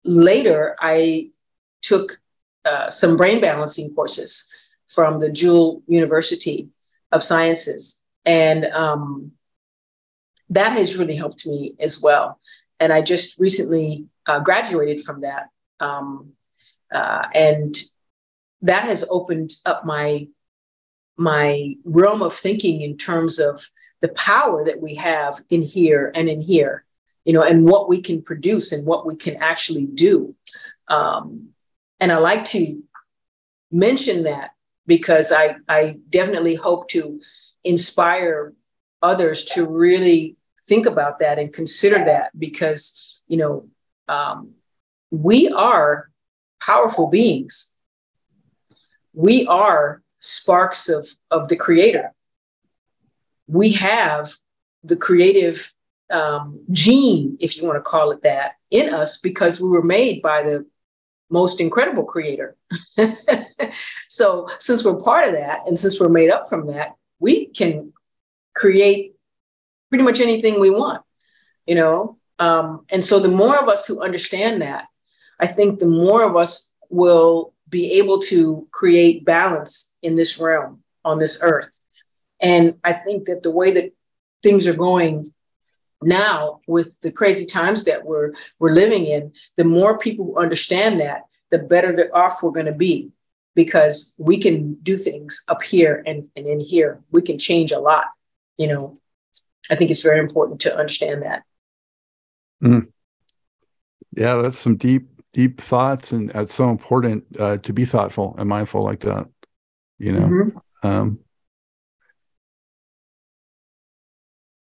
[0.05, 1.31] later I
[1.81, 2.21] took
[2.63, 4.47] uh, some brain balancing courses
[4.85, 6.69] from the Jewel University
[7.11, 9.31] of Sciences, and um,
[10.49, 12.39] that has really helped me as well.
[12.79, 16.33] And I just recently uh, graduated from that, um,
[16.93, 17.75] uh, and
[18.61, 20.27] that has opened up my
[21.17, 23.69] my realm of thinking in terms of
[24.01, 26.85] the power that we have in here and in here
[27.29, 30.35] you know, and what we can produce and what we can actually do.
[30.87, 31.49] Um,
[31.99, 32.81] and I like to
[33.71, 34.49] mention that
[34.87, 37.21] because I, I definitely hope to
[37.63, 38.53] inspire
[39.03, 40.37] others to really
[40.69, 43.67] think about that and consider that because, you know,
[44.07, 44.51] um,
[45.11, 46.09] we are
[46.61, 47.75] powerful beings.
[49.13, 52.13] We are sparks of, of the creator.
[53.47, 54.31] We have
[54.83, 55.73] the creative
[56.11, 60.21] um, gene, if you want to call it that, in us because we were made
[60.21, 60.65] by the
[61.29, 62.55] most incredible creator.
[64.07, 67.93] so, since we're part of that, and since we're made up from that, we can
[68.55, 69.13] create
[69.89, 71.01] pretty much anything we want,
[71.65, 72.17] you know?
[72.37, 74.85] Um, and so, the more of us who understand that,
[75.39, 80.83] I think the more of us will be able to create balance in this realm
[81.05, 81.79] on this earth.
[82.39, 83.93] And I think that the way that
[84.41, 85.33] things are going
[86.01, 91.01] now with the crazy times that we're we're living in the more people who understand
[91.01, 93.11] that the better off we're going to be
[93.53, 97.79] because we can do things up here and, and in here we can change a
[97.79, 98.05] lot
[98.57, 98.93] you know
[99.69, 101.43] i think it's very important to understand that
[102.63, 102.85] mm.
[104.15, 108.49] yeah that's some deep deep thoughts and it's so important uh, to be thoughtful and
[108.49, 109.27] mindful like that
[109.99, 110.87] you know mm-hmm.
[110.87, 111.19] um,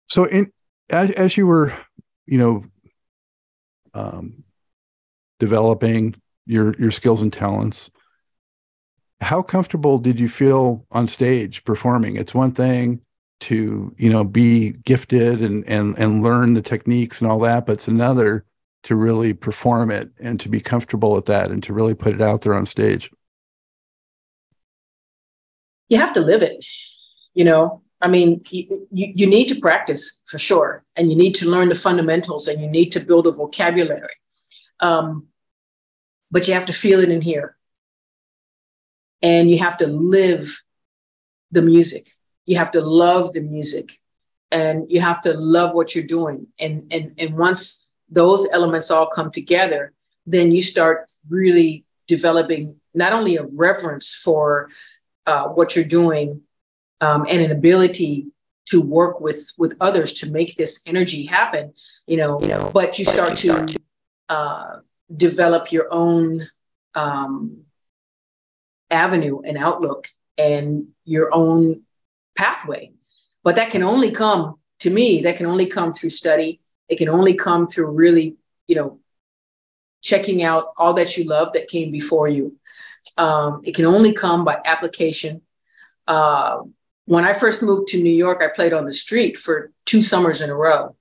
[0.09, 0.53] so in
[0.91, 1.77] as, as you were,
[2.27, 2.65] you know,
[3.95, 4.45] um,
[5.39, 6.15] developing
[6.47, 7.91] your your skills and talents,
[9.21, 12.17] how comfortable did you feel on stage performing?
[12.17, 13.01] It's one thing
[13.41, 17.75] to you know be gifted and and and learn the techniques and all that, but
[17.75, 18.45] it's another
[18.85, 22.23] to really perform it and to be comfortable with that and to really put it
[22.23, 23.11] out there on stage.
[25.89, 26.65] You have to live it,
[27.35, 27.83] you know.
[28.01, 31.75] I mean, you, you, need to practice for sure, and you need to learn the
[31.75, 34.15] fundamentals, and you need to build a vocabulary.
[34.79, 35.27] Um,
[36.31, 37.57] but you have to feel it in here,
[39.21, 40.63] and you have to live
[41.51, 42.09] the music.
[42.49, 43.87] You have to love the music,
[44.51, 46.39] and you have to love what you're doing.
[46.59, 47.89] And and and once
[48.21, 49.93] those elements all come together,
[50.27, 52.63] then you start really developing
[52.95, 54.69] not only a reverence for
[55.27, 56.43] uh, what you're doing
[57.01, 58.27] um, and an ability
[58.67, 61.73] to work with with others to make this energy happen
[62.07, 63.67] you know, you know but you start to
[64.29, 64.77] uh,
[65.15, 66.49] develop your own
[66.95, 67.63] um,
[68.91, 71.83] avenue and outlook and your own
[72.39, 72.93] pathway
[73.45, 76.61] but that can only come to me that can only come through study.
[76.89, 79.01] It can only come through really you know
[80.03, 82.57] checking out all that you love that came before you.
[83.17, 85.43] Um, it can only come by application.
[86.07, 86.61] Uh,
[87.07, 90.41] when I first moved to New York, I played on the street for two summers
[90.41, 90.95] in a row.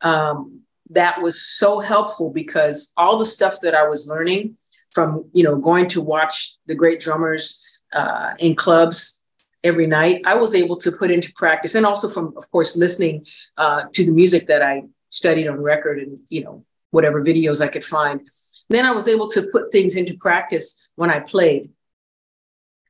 [0.00, 4.56] Um, that was so helpful because all the stuff that I was learning
[4.90, 9.17] from, you know, going to watch the great drummers uh, in clubs
[9.64, 13.26] every night, I was able to put into practice, and also from, of course, listening
[13.56, 17.68] uh, to the music that I studied on record and, you know, whatever videos I
[17.68, 18.28] could find.
[18.68, 21.70] Then I was able to put things into practice when I played.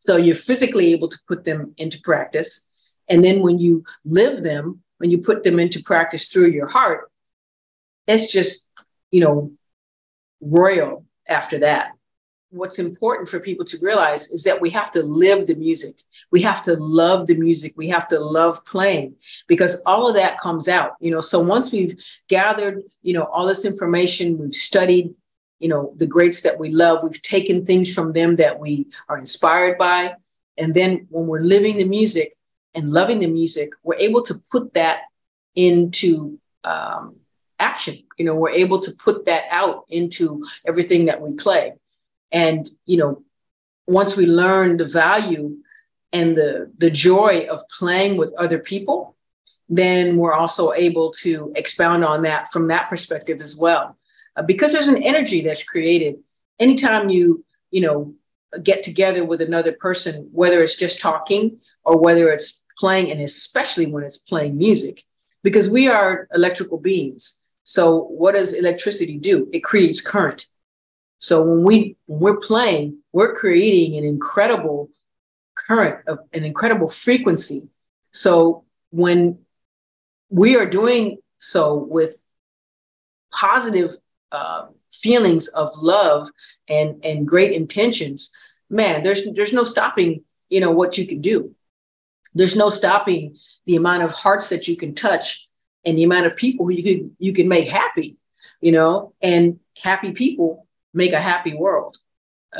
[0.01, 2.69] So you're physically able to put them into practice.
[3.09, 7.11] And then when you live them, when you put them into practice through your heart,
[8.07, 8.71] it's just,
[9.11, 9.53] you know,
[10.41, 11.93] royal after that
[12.51, 16.03] what's important for people to realize is that we have to live the music.
[16.31, 17.75] We have to love the music.
[17.77, 21.21] We have to love playing because all of that comes out, you know.
[21.21, 21.95] So once we've
[22.29, 25.15] gathered, you know, all this information, we've studied,
[25.59, 29.19] you know, the greats that we love, we've taken things from them that we are
[29.19, 30.15] inspired by.
[30.57, 32.37] And then when we're living the music
[32.75, 35.03] and loving the music, we're able to put that
[35.55, 37.17] into um,
[37.59, 37.99] action.
[38.17, 41.75] You know, we're able to put that out into everything that we play.
[42.33, 43.23] And, you know,
[43.87, 45.57] once we learn the value
[46.13, 49.17] and the, the joy of playing with other people,
[49.69, 53.97] then we're also able to expound on that from that perspective as well.
[54.37, 56.17] Uh, because there's an energy that's created
[56.59, 58.15] anytime you, you know,
[58.63, 63.87] get together with another person, whether it's just talking or whether it's playing, and especially
[63.87, 65.05] when it's playing music,
[65.43, 67.43] because we are electrical beings.
[67.65, 69.49] So, what does electricity do?
[69.53, 70.47] It creates current.
[71.19, 74.91] So when we when we're playing, we're creating an incredible
[75.55, 77.69] current, of an incredible frequency.
[78.13, 79.39] So when
[80.31, 82.25] we are doing so with
[83.33, 83.93] positive
[84.33, 86.29] uh, feelings of love
[86.69, 88.33] and and great intentions,
[88.71, 91.55] man, there's there's no stopping you know what you can do.
[92.35, 95.49] There's no stopping the amount of hearts that you can touch
[95.85, 98.17] and the amount of people who you can you can make happy,
[98.61, 101.99] you know, and happy people make a happy world.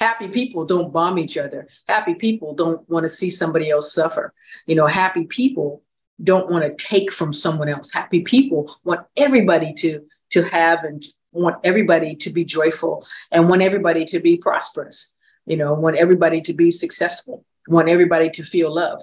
[0.00, 1.68] Happy people don't bomb each other.
[1.86, 4.34] Happy people don't want to see somebody else suffer.
[4.66, 5.82] You know, happy people
[6.22, 7.92] don't want to take from someone else.
[7.92, 13.62] Happy people want everybody to to have and want everybody to be joyful and want
[13.62, 15.16] everybody to be prosperous.
[15.46, 17.44] You know, want everybody to be successful.
[17.68, 19.00] Want everybody to feel love.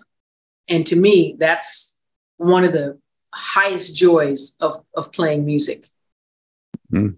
[0.67, 1.97] And to me, that's
[2.37, 2.99] one of the
[3.33, 5.85] highest joys of of playing music.
[6.91, 7.15] Mm.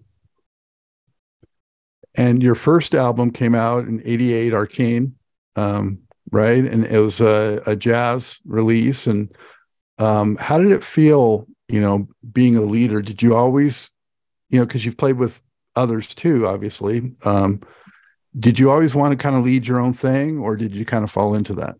[2.18, 5.14] And your first album came out in 88, Arcane,
[5.54, 6.00] um,
[6.32, 6.64] right?
[6.64, 9.06] And it was a, a jazz release.
[9.06, 9.32] And
[9.98, 13.02] um, how did it feel, you know, being a leader?
[13.02, 13.90] Did you always,
[14.50, 15.40] you know, because you've played with
[15.76, 17.12] others too, obviously.
[17.22, 17.60] Um,
[18.36, 21.04] did you always want to kind of lead your own thing or did you kind
[21.04, 21.76] of fall into that?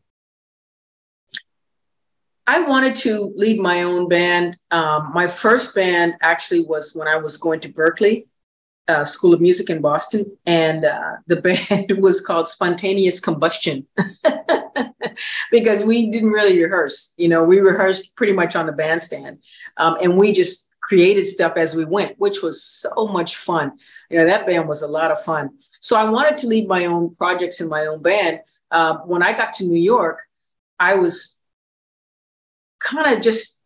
[2.47, 4.57] I wanted to lead my own band.
[4.71, 8.27] Um, my first band actually was when I was going to Berklee
[8.89, 11.37] uh, School of Music in Boston, and uh, the
[11.69, 13.87] band was called Spontaneous Combustion
[15.51, 17.15] because we didn't really rehearse.
[17.17, 19.39] You know, we rehearsed pretty much on the bandstand,
[19.77, 23.73] um, and we just created stuff as we went, which was so much fun.
[24.09, 25.51] You know, that band was a lot of fun.
[25.81, 28.41] So I wanted to lead my own projects in my own band.
[28.71, 30.21] Uh, when I got to New York,
[30.79, 31.39] I was
[32.79, 33.58] kind of just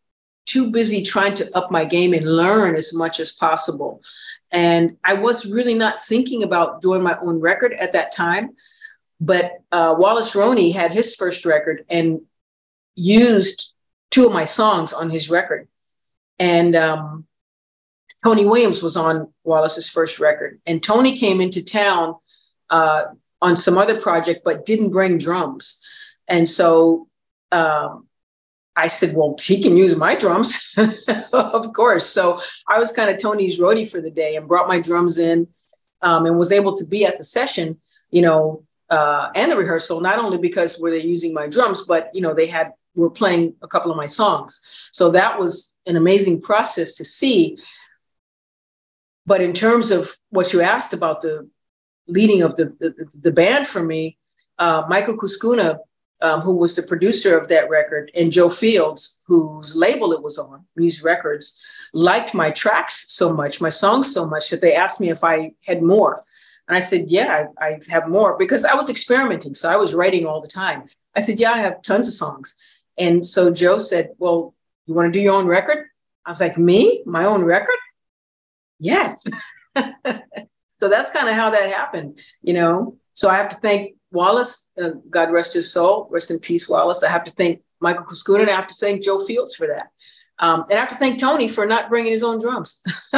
[0.47, 4.03] too busy trying to up my game and learn as much as possible.
[4.51, 8.57] And I was really not thinking about doing my own record at that time.
[9.21, 12.23] But uh, Wallace Roney had his first record and
[12.97, 13.75] used
[14.11, 15.69] two of my songs on his record.
[16.39, 17.27] And um,
[18.25, 20.61] Tony Williams was on Wallace's first record.
[20.67, 22.17] And Tony came into town
[22.69, 23.05] uh,
[23.41, 25.81] on some other project, but didn't bring drums.
[26.27, 27.09] And so
[27.53, 28.09] um,
[28.75, 30.75] I said, well, he can use my drums,
[31.33, 32.07] of course.
[32.07, 35.47] So I was kind of Tony's roadie for the day and brought my drums in
[36.01, 37.79] um, and was able to be at the session,
[38.11, 42.11] you know, uh, and the rehearsal, not only because were they using my drums, but,
[42.15, 44.61] you know, they had, were playing a couple of my songs.
[44.91, 47.59] So that was an amazing process to see.
[49.27, 51.49] But in terms of what you asked about the
[52.09, 54.19] leading of the, the, the band for me,
[54.59, 55.79] uh, Michael Cuscuna
[56.23, 60.39] um, who was the producer of that record, and Joe Fields, whose label it was
[60.39, 61.61] on, Muse Records,
[61.93, 65.53] liked my tracks so much, my songs so much, that they asked me if I
[65.67, 66.17] had more.
[66.69, 69.55] And I said, Yeah, I, I have more because I was experimenting.
[69.55, 70.85] So I was writing all the time.
[71.17, 72.57] I said, Yeah, I have tons of songs.
[72.97, 74.55] And so Joe said, Well,
[74.87, 75.87] you want to do your own record?
[76.25, 77.03] I was like, Me?
[77.05, 77.77] My own record?
[78.79, 79.27] Yes.
[79.77, 82.97] so that's kind of how that happened, you know.
[83.15, 87.03] So I have to thank Wallace, uh, God rest his soul, rest in peace, Wallace.
[87.03, 89.89] I have to thank Michael Cuscuna and I have to thank Joe Fields for that.
[90.39, 92.81] Um, and I have to thank Tony for not bringing his own drums.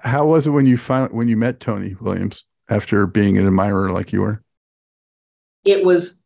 [0.00, 3.90] How was it when you finally when you met Tony Williams after being an admirer
[3.90, 4.42] like you were?
[5.64, 6.24] It was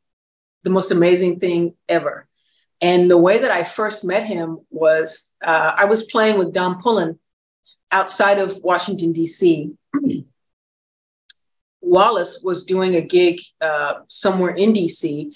[0.65, 2.29] the most amazing thing ever.
[2.81, 6.81] And the way that I first met him was uh, I was playing with Don
[6.81, 7.19] Pullen
[7.91, 9.73] outside of Washington, D.C.
[11.81, 15.35] Wallace was doing a gig uh, somewhere in DC.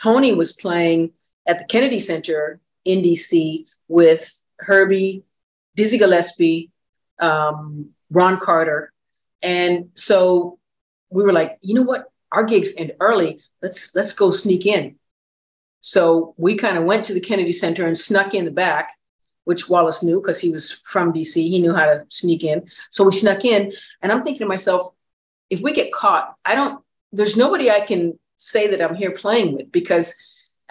[0.00, 1.12] Tony was playing
[1.46, 5.24] at the Kennedy Center in DC with Herbie,
[5.76, 6.70] Dizzy Gillespie,
[7.20, 8.92] um, Ron Carter.
[9.42, 10.58] And so
[11.10, 12.06] we were like, you know what?
[12.32, 13.40] Our gigs end early.
[13.62, 14.96] Let's let's go sneak in.
[15.80, 18.94] So we kind of went to the Kennedy Center and snuck in the back,
[19.44, 21.34] which Wallace knew because he was from DC.
[21.34, 22.66] He knew how to sneak in.
[22.90, 23.72] So we snuck in,
[24.02, 24.88] and I'm thinking to myself,
[25.50, 26.82] if we get caught, I don't.
[27.12, 30.14] There's nobody I can say that I'm here playing with because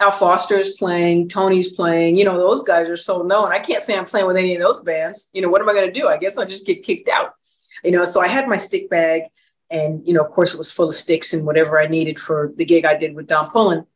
[0.00, 2.16] Al Foster is playing, Tony's playing.
[2.16, 3.52] You know, those guys are so known.
[3.52, 5.30] I can't say I'm playing with any of those bands.
[5.32, 6.08] You know, what am I going to do?
[6.08, 7.34] I guess I'll just get kicked out.
[7.82, 9.22] You know, so I had my stick bag,
[9.70, 12.52] and you know, of course, it was full of sticks and whatever I needed for
[12.56, 13.86] the gig I did with Don Pullen.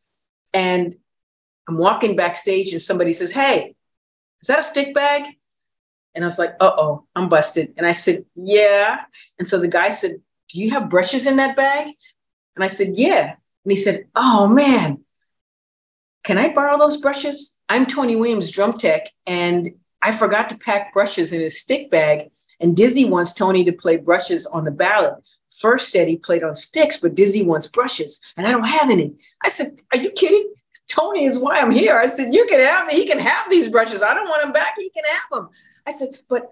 [0.53, 0.97] And
[1.69, 3.75] I'm walking backstage, and somebody says, "Hey,
[4.41, 5.25] is that a stick bag?"
[6.15, 9.01] And I was like, "Uh oh, I'm busted." And I said, "Yeah."
[9.39, 11.95] And so the guy said, "Do you have brushes in that bag?"
[12.55, 13.35] And I said, "Yeah."
[13.65, 15.05] And he said, "Oh man."
[16.29, 17.59] can I borrow those brushes?
[17.71, 19.71] I'm Tony Williams, drum tech, and
[20.03, 22.29] I forgot to pack brushes in his stick bag.
[22.61, 25.15] And Dizzy wants Tony to play brushes on the ballad.
[25.49, 29.15] First said he played on sticks, but Dizzy wants brushes, and I don't have any.
[29.43, 30.53] I said, Are you kidding?
[30.87, 31.99] Tony is why I'm here.
[31.99, 32.93] I said, You can have me.
[32.93, 34.03] He can have these brushes.
[34.03, 34.75] I don't want them back.
[34.77, 35.49] He can have them.
[35.87, 36.51] I said, But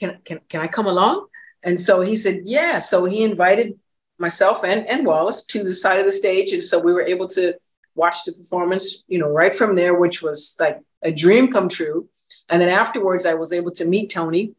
[0.00, 1.28] can, can, can I come along?
[1.62, 2.78] And so he said, Yeah.
[2.78, 3.78] So he invited
[4.18, 6.52] myself and, and Wallace to the side of the stage.
[6.52, 7.54] And so we were able to
[7.94, 12.08] watch the performance, you know, right from there, which was like a dream come true.
[12.48, 14.54] And then afterwards, I was able to meet Tony.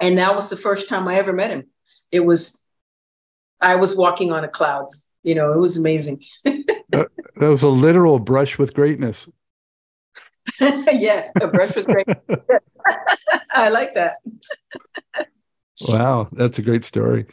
[0.00, 1.64] And that was the first time I ever met him.
[2.10, 2.62] It was,
[3.60, 4.88] I was walking on a cloud.
[5.22, 6.24] You know, it was amazing.
[6.44, 9.28] that, that was a literal brush with greatness.
[10.60, 12.18] yeah, a brush with greatness.
[13.50, 14.16] I like that.
[15.88, 17.26] Wow, that's a great story.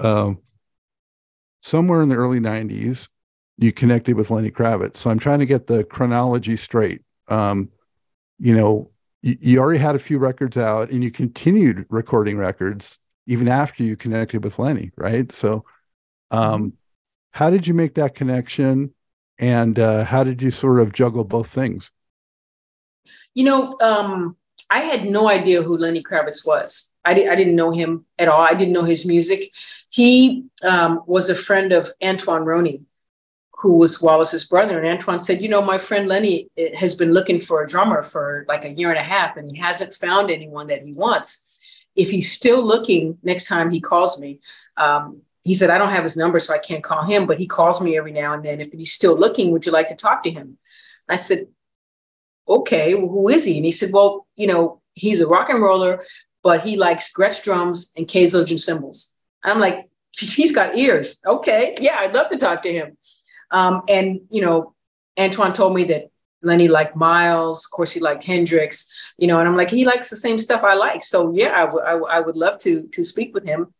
[0.00, 0.38] Um,
[1.60, 3.08] somewhere in the early 90s,
[3.58, 4.96] you connected with Lenny Kravitz.
[4.96, 7.02] So I'm trying to get the chronology straight.
[7.26, 7.70] Um,
[8.38, 12.98] you know, you, you, already had a few records out and you continued recording records
[13.26, 15.30] even after you connected with Lenny, right?
[15.32, 15.64] So,
[16.30, 16.74] um,
[17.32, 18.94] how did you make that connection?
[19.38, 21.90] And uh, how did you sort of juggle both things?
[23.34, 24.36] You know, um,
[24.70, 26.92] I had no idea who Lenny Kravitz was.
[27.04, 28.40] I, di- I didn't know him at all.
[28.40, 29.50] I didn't know his music.
[29.88, 32.82] He um, was a friend of Antoine Roney,
[33.52, 34.78] who was Wallace's brother.
[34.78, 38.02] And Antoine said, You know, my friend Lenny eh, has been looking for a drummer
[38.02, 41.46] for like a year and a half, and he hasn't found anyone that he wants.
[41.96, 44.40] If he's still looking next time he calls me,
[44.76, 47.46] um, he said, I don't have his number, so I can't call him, but he
[47.46, 48.60] calls me every now and then.
[48.60, 50.58] If he's still looking, would you like to talk to him?
[51.08, 51.46] I said,
[52.48, 53.56] Okay, well, who is he?
[53.56, 56.04] And he said, Well, you know, he's a rock and roller,
[56.42, 59.14] but he likes Gretsch drums and K Zildjian cymbals.
[59.44, 61.20] I'm like, he's got ears.
[61.26, 62.96] Okay, yeah, I'd love to talk to him.
[63.50, 64.74] Um, and, you know,
[65.18, 66.10] Antoine told me that
[66.42, 67.64] Lenny liked Miles.
[67.64, 70.62] Of course, he liked Hendrix, you know, and I'm like, he likes the same stuff
[70.64, 71.02] I like.
[71.02, 73.72] So yeah, I, w- I, w- I would love to, to speak with him.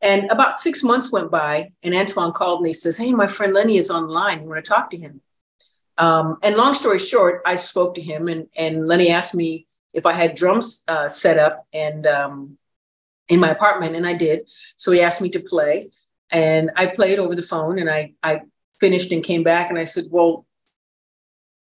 [0.00, 3.54] And about six months went by and Antoine called me, He says, Hey, my friend
[3.54, 4.42] Lenny is online.
[4.42, 5.22] You want to talk to him?
[5.96, 10.06] Um, and long story short, I spoke to him and, and Lenny asked me if
[10.06, 12.58] I had drums uh, set up and um,
[13.28, 14.42] in my apartment, and I did.
[14.76, 15.82] So he asked me to play,
[16.30, 18.40] and I played over the phone, and I I
[18.78, 20.46] finished and came back and I said, well,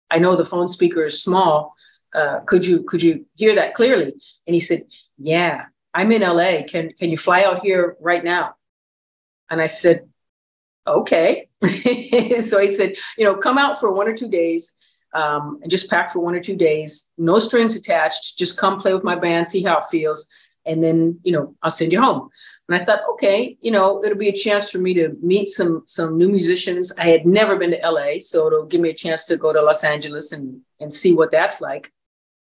[0.10, 1.76] I know the phone speaker is small.
[2.14, 4.12] Uh, could you could you hear that clearly?
[4.46, 4.84] And he said,
[5.18, 6.64] yeah, I'm in LA.
[6.68, 8.56] Can can you fly out here right now?
[9.50, 10.08] And I said,
[10.88, 11.48] okay.
[12.42, 14.78] so he said, you know, come out for one or two days
[15.14, 18.38] um, and just pack for one or two days, no strings attached.
[18.38, 20.30] Just come play with my band, see how it feels,
[20.66, 22.30] and then you know I'll send you home.
[22.70, 25.84] And I thought, okay, you know, it'll be a chance for me to meet some
[25.86, 26.94] some new musicians.
[26.98, 29.62] I had never been to LA, so it'll give me a chance to go to
[29.62, 31.92] Los Angeles and and see what that's like.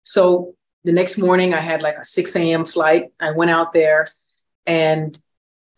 [0.02, 0.54] So
[0.84, 2.64] the next morning, I had like a 6 a.m.
[2.64, 3.12] flight.
[3.18, 4.04] I went out there,
[4.66, 5.18] and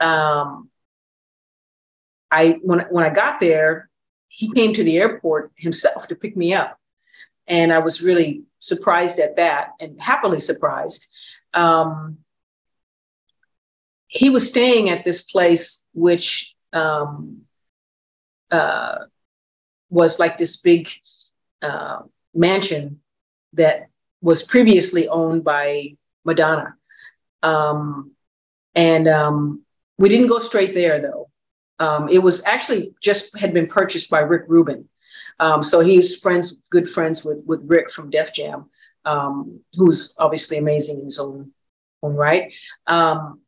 [0.00, 0.70] um,
[2.34, 3.88] I when when I got there,
[4.28, 6.78] he came to the airport himself to pick me up,
[7.46, 11.06] and I was really surprised at that, and happily surprised.
[11.54, 12.18] Um,
[14.08, 17.42] he was staying at this place, which um,
[18.50, 18.96] uh,
[19.88, 20.88] was like this big
[21.62, 22.00] uh,
[22.34, 23.00] mansion
[23.52, 23.88] that
[24.20, 26.74] was previously owned by Madonna.
[27.42, 28.12] Um,
[28.74, 29.62] and um,
[29.98, 31.28] we didn't go straight there though.
[31.78, 34.88] Um, it was actually just had been purchased by Rick Rubin.
[35.40, 38.66] Um, so he's friends, good friends with, with Rick from Def Jam,
[39.04, 41.50] um, who's obviously amazing in his own,
[42.02, 42.54] own right.
[42.86, 43.40] Um,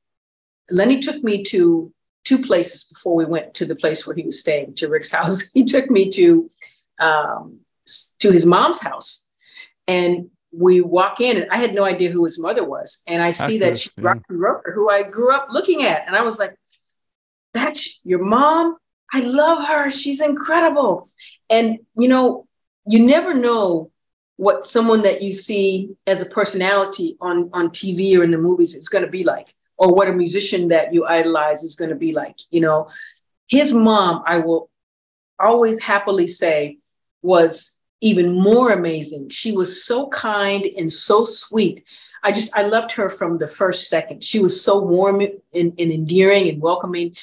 [0.71, 1.93] Lenny took me to
[2.25, 5.51] two places before we went to the place where he was staying, to Rick's house.
[5.53, 6.51] He took me to
[6.99, 7.61] um,
[8.19, 9.29] to his mom's house,
[9.87, 13.31] and we walk in, and I had no idea who his mother was, and I
[13.31, 13.93] see that she's.
[13.99, 16.57] Roxie Roker, who I grew up looking at, and I was like,
[17.57, 18.77] "That's your mom."
[19.13, 19.91] I love her.
[19.91, 21.09] She's incredible.
[21.49, 22.47] And, you know,
[22.89, 23.91] you never know
[24.37, 28.75] what someone that you see as a personality on, on TV or in the movies
[28.75, 31.97] is going to be like, or what a musician that you idolize is going to
[31.97, 32.37] be like.
[32.51, 32.91] You know,
[33.49, 34.71] his mom, I will
[35.39, 36.79] always happily say,
[37.23, 39.31] was even more amazing.
[39.31, 41.85] She was so kind and so sweet.
[42.27, 44.25] I just, I loved her from the first second.
[44.25, 47.15] She was so warm and, and endearing and welcoming.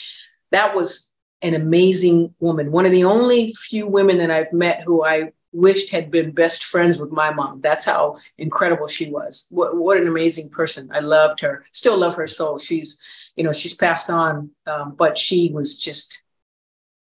[0.52, 2.72] That was an amazing woman.
[2.72, 6.64] One of the only few women that I've met who I wished had been best
[6.64, 7.60] friends with my mom.
[7.60, 9.48] That's how incredible she was.
[9.52, 10.90] What, what an amazing person.
[10.94, 11.66] I loved her.
[11.74, 12.58] Still love her soul.
[12.58, 12.98] She's,
[13.36, 16.24] you know, she's passed on, um, but she was just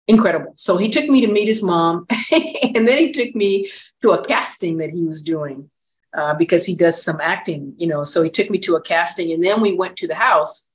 [0.08, 0.54] incredible.
[0.56, 3.70] So he took me to meet his mom, and then he took me
[4.02, 5.70] to a casting that he was doing
[6.14, 8.04] uh, because he does some acting, you know.
[8.04, 10.72] So he took me to a casting, and then we went to the house,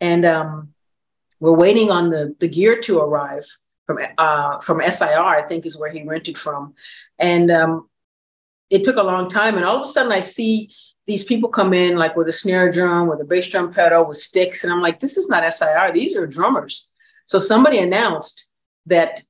[0.00, 0.74] and um,
[1.40, 3.46] we're waiting on the, the gear to arrive
[3.86, 6.74] from uh, from SIR, I think is where he rented from.
[7.18, 7.88] And um,
[8.70, 9.56] it took a long time.
[9.56, 10.70] And all of a sudden I see
[11.06, 14.16] these people come in like with a snare drum, with a bass drum pedal, with
[14.16, 14.64] sticks.
[14.64, 15.92] And I'm like, this is not SIR.
[15.92, 16.90] These are drummers.
[17.26, 18.50] So somebody announced
[18.86, 19.20] that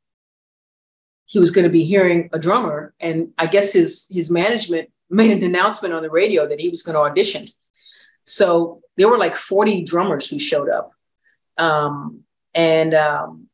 [1.27, 2.95] he was going to be hearing a drummer.
[2.99, 6.83] And I guess his his management made an announcement on the radio that he was
[6.83, 7.45] going to audition.
[8.25, 10.93] So there were like 40 drummers who showed up.
[11.57, 13.49] Um, and um,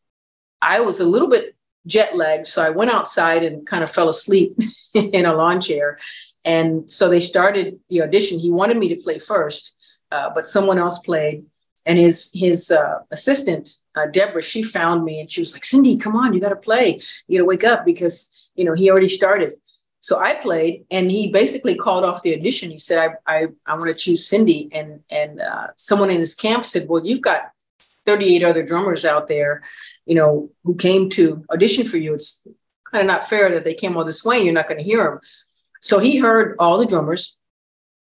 [0.60, 2.46] I was a little bit jet lagged.
[2.46, 4.56] So I went outside and kind of fell asleep
[4.94, 5.98] in a lawn chair.
[6.44, 8.38] And so they started the audition.
[8.38, 9.76] He wanted me to play first,
[10.10, 11.46] uh, but someone else played.
[11.84, 15.96] And his his uh, assistant, uh, Deborah, she found me and she was like, Cindy,
[15.96, 17.00] come on, you got to play.
[17.26, 19.52] You got to wake up because, you know, he already started.
[20.02, 22.70] So I played, and he basically called off the audition.
[22.70, 26.34] He said, "I I, I want to choose Cindy," and and uh, someone in his
[26.34, 27.52] camp said, "Well, you've got
[28.06, 29.62] 38 other drummers out there,
[30.06, 32.14] you know, who came to audition for you.
[32.14, 32.46] It's
[32.90, 34.84] kind of not fair that they came all this way and you're not going to
[34.84, 35.20] hear them.
[35.80, 37.36] So he heard all the drummers.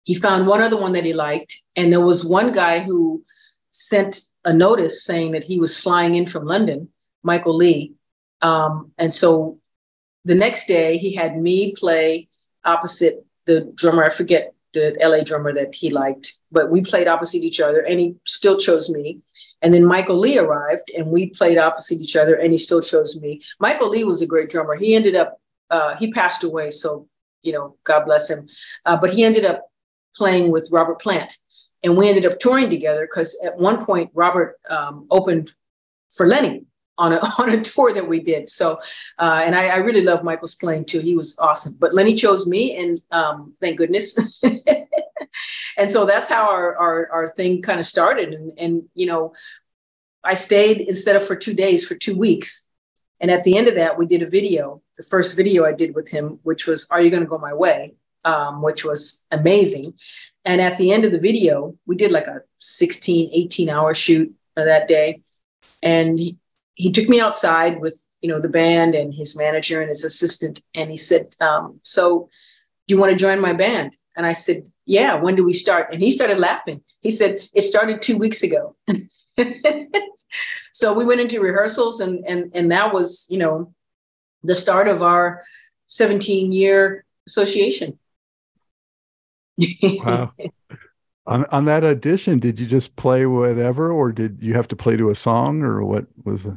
[0.04, 1.56] He found one other one that he liked.
[1.74, 3.24] And there was one guy who
[3.70, 6.88] sent a notice saying that he was flying in from London,
[7.22, 7.94] Michael Lee.
[8.40, 9.58] Um, and so
[10.26, 12.28] the next day he had me play
[12.64, 14.04] opposite the drummer.
[14.04, 18.00] I forget the LA drummer that he liked, but we played opposite each other and
[18.00, 19.20] he still chose me.
[19.62, 23.20] And then Michael Lee arrived and we played opposite each other and he still chose
[23.22, 23.40] me.
[23.60, 24.74] Michael Lee was a great drummer.
[24.74, 26.70] He ended up, uh, he passed away.
[26.72, 27.08] So,
[27.42, 28.48] you know, God bless him.
[28.84, 29.70] Uh, but he ended up
[30.16, 31.38] playing with Robert Plant.
[31.84, 35.52] And we ended up touring together because at one point Robert um, opened
[36.10, 36.64] for Lenny
[36.98, 38.48] on a, on a tour that we did.
[38.48, 38.78] So,
[39.18, 41.00] uh, and I, I, really love Michael's playing too.
[41.00, 41.76] He was awesome.
[41.78, 44.42] But Lenny chose me, and um, thank goodness.
[45.76, 48.32] and so that's how our our, our thing kind of started.
[48.32, 49.32] And, and you know,
[50.24, 52.68] I stayed instead of for two days for two weeks.
[53.18, 54.82] And at the end of that, we did a video.
[54.98, 57.54] The first video I did with him, which was "Are You Going to Go My
[57.54, 57.94] Way,"
[58.24, 59.92] um, which was amazing.
[60.44, 64.32] And at the end of the video, we did like a 16, 18 hour shoot
[64.54, 65.22] that day.
[65.82, 66.20] And
[66.76, 70.62] he took me outside with you know the band and his manager and his assistant,
[70.74, 72.28] and he said, um, "So,
[72.86, 75.92] do you want to join my band?" And I said, "Yeah." When do we start?
[75.92, 76.82] And he started laughing.
[77.00, 78.76] He said, "It started two weeks ago."
[80.72, 83.74] so we went into rehearsals, and and and that was you know
[84.44, 85.42] the start of our
[85.86, 87.98] 17 year association.
[89.82, 90.32] wow.
[91.28, 94.96] On on that audition, did you just play whatever, or did you have to play
[94.96, 96.54] to a song, or what was it?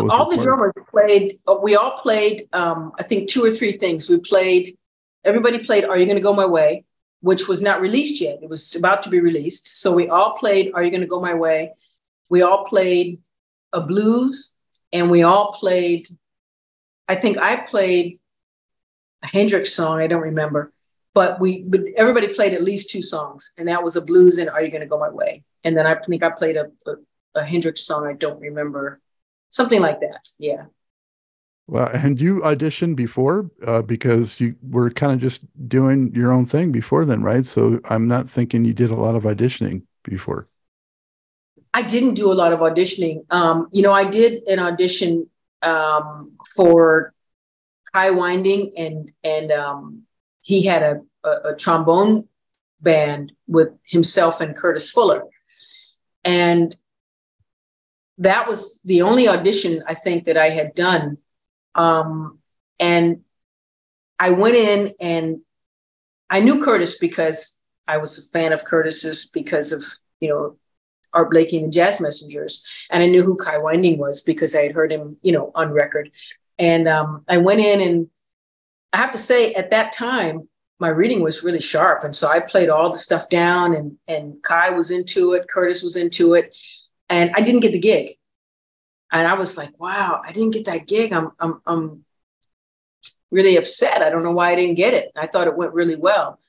[0.00, 1.38] All the drummers played.
[1.46, 2.48] Uh, we all played.
[2.52, 4.08] Um, I think two or three things.
[4.08, 4.76] We played.
[5.24, 5.84] Everybody played.
[5.84, 6.84] Are you going to go my way?
[7.20, 8.38] Which was not released yet.
[8.42, 9.80] It was about to be released.
[9.80, 10.72] So we all played.
[10.74, 11.72] Are you going to go my way?
[12.30, 13.18] We all played
[13.72, 14.56] a blues,
[14.92, 16.08] and we all played.
[17.08, 18.18] I think I played
[19.22, 20.00] a Hendrix song.
[20.00, 20.72] I don't remember,
[21.12, 21.64] but we.
[21.68, 24.70] But everybody played at least two songs, and that was a blues and Are You
[24.70, 25.44] Going to Go My Way?
[25.64, 28.06] And then I think I played a, a, a Hendrix song.
[28.06, 29.01] I don't remember
[29.52, 30.28] something like that.
[30.38, 30.64] Yeah.
[31.68, 36.44] Well, and you auditioned before uh, because you were kind of just doing your own
[36.44, 37.46] thing before then, right?
[37.46, 40.48] So I'm not thinking you did a lot of auditioning before.
[41.72, 43.24] I didn't do a lot of auditioning.
[43.30, 45.30] Um, you know, I did an audition
[45.62, 47.14] um, for
[47.94, 50.02] Kai Winding, and and um,
[50.42, 52.28] he had a, a, a trombone
[52.80, 55.22] band with himself and Curtis Fuller,
[56.24, 56.74] and
[58.22, 61.18] that was the only audition I think that I had done.
[61.74, 62.38] Um,
[62.78, 63.22] and
[64.18, 65.40] I went in and
[66.30, 69.84] I knew Curtis because I was a fan of Curtis's because of,
[70.20, 70.56] you know,
[71.12, 72.86] Art Blakey and the Jazz Messengers.
[72.90, 75.72] And I knew who Kai Winding was because I had heard him, you know, on
[75.72, 76.10] record.
[76.58, 78.08] And um, I went in and
[78.92, 80.48] I have to say at that time,
[80.78, 82.02] my reading was really sharp.
[82.04, 85.82] And so I played all the stuff down and, and Kai was into it, Curtis
[85.82, 86.54] was into it.
[87.12, 88.16] And I didn't get the gig.
[89.12, 91.12] And I was like, wow, I didn't get that gig.
[91.12, 92.04] I'm, I'm, I'm
[93.30, 94.00] really upset.
[94.00, 95.12] I don't know why I didn't get it.
[95.14, 96.40] I thought it went really well.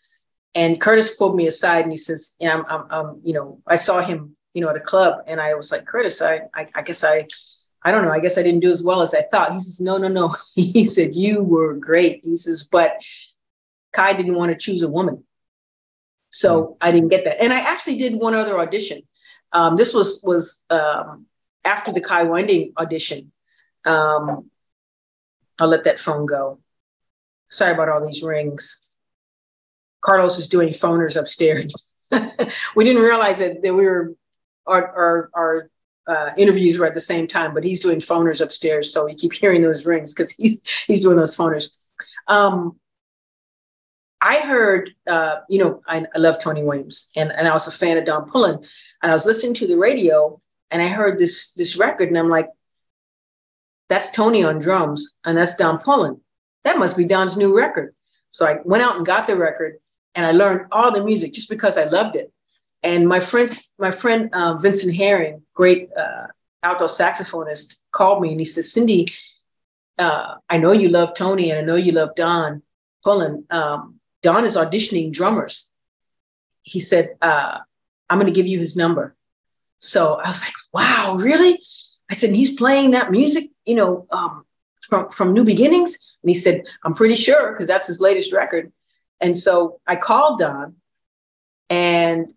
[0.55, 3.76] And Curtis pulled me aside and he says, yeah, I'm, I'm, I'm you know, I
[3.76, 6.82] saw him, you know, at a club and I was like, Curtis, I, I, I
[6.84, 7.28] guess I,
[7.84, 8.11] I don't know.
[8.11, 9.51] I guess I didn't do as well as I thought.
[9.51, 10.34] He says, no, no, no.
[10.55, 12.22] he said, you were great.
[12.24, 12.93] He says, but
[13.91, 15.26] Kai didn't want to choose a woman.
[16.30, 16.74] So hmm.
[16.80, 17.43] I didn't get that.
[17.43, 19.01] And I actually did one other audition.
[19.54, 21.28] Um, this was was um,
[21.64, 23.32] after the Kai Winding audition.
[23.86, 24.49] Um,
[25.60, 26.60] I'll let that phone go.
[27.51, 28.97] Sorry about all these rings.
[30.01, 31.72] Carlos is doing phoners upstairs.
[32.76, 34.14] we didn't realize that, that we were
[34.66, 35.70] our our, our
[36.08, 39.34] uh, interviews were at the same time, but he's doing phoners upstairs, so we keep
[39.34, 41.78] hearing those rings because he's he's doing those phoners.
[42.28, 42.80] Um,
[44.24, 47.71] I heard, uh, you know, I, I, love Tony Williams, and, and I was a
[47.71, 48.55] fan of Don Pullen,
[49.01, 52.30] and I was listening to the radio, and I heard this this record, and I'm
[52.30, 52.47] like,
[53.89, 56.21] that's Tony on drums, and that's Don Pullen.
[56.63, 57.93] That must be Don's new record.
[58.30, 59.80] So I went out and got the record,
[60.15, 62.32] and I learned all the music just because I loved it.
[62.82, 66.28] And my friends, my friend uh, Vincent Herring, great uh,
[66.63, 69.07] alto saxophonist, called me and he said, "Cindy,
[69.99, 72.63] uh, I know you love Tony, and I know you love Don
[73.03, 73.45] Pullen.
[73.49, 75.69] Um, Don is auditioning drummers.
[76.63, 77.59] He said, uh,
[78.09, 79.15] I'm going to give you his number.
[79.80, 81.59] So I was like, wow, really?
[82.09, 84.45] I said, he's playing that music, you know, um,
[84.82, 86.15] from, from New Beginnings?
[86.24, 88.71] And he said, I'm pretty sure, because that's his latest record.
[89.19, 90.76] And so I called Don
[91.69, 92.34] and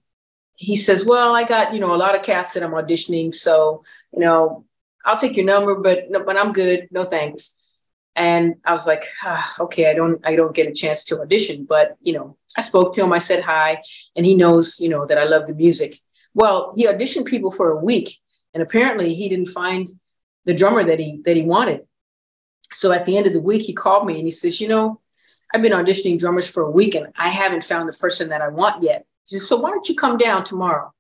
[0.57, 3.35] he says, well, I got, you know, a lot of cats that I'm auditioning.
[3.35, 4.65] So, you know,
[5.05, 6.89] I'll take your number, but, but I'm good.
[6.91, 7.59] No thanks
[8.17, 11.67] and I was like, ah, okay, I don't, I don't get a chance to audition,
[11.67, 13.83] but you know, I spoke to him, I said hi,
[14.17, 16.01] and he knows, you know, that I love the music.
[16.35, 18.19] Well, he auditioned people for a week,
[18.55, 19.89] and apparently he didn't find
[20.47, 21.87] the drummer that he that he wanted.
[22.73, 25.01] So at the end of the week, he called me and he says, you know,
[25.53, 28.49] I've been auditioning drummers for a week and I haven't found the person that I
[28.49, 29.07] want yet.
[29.27, 30.93] He says, so why don't you come down tomorrow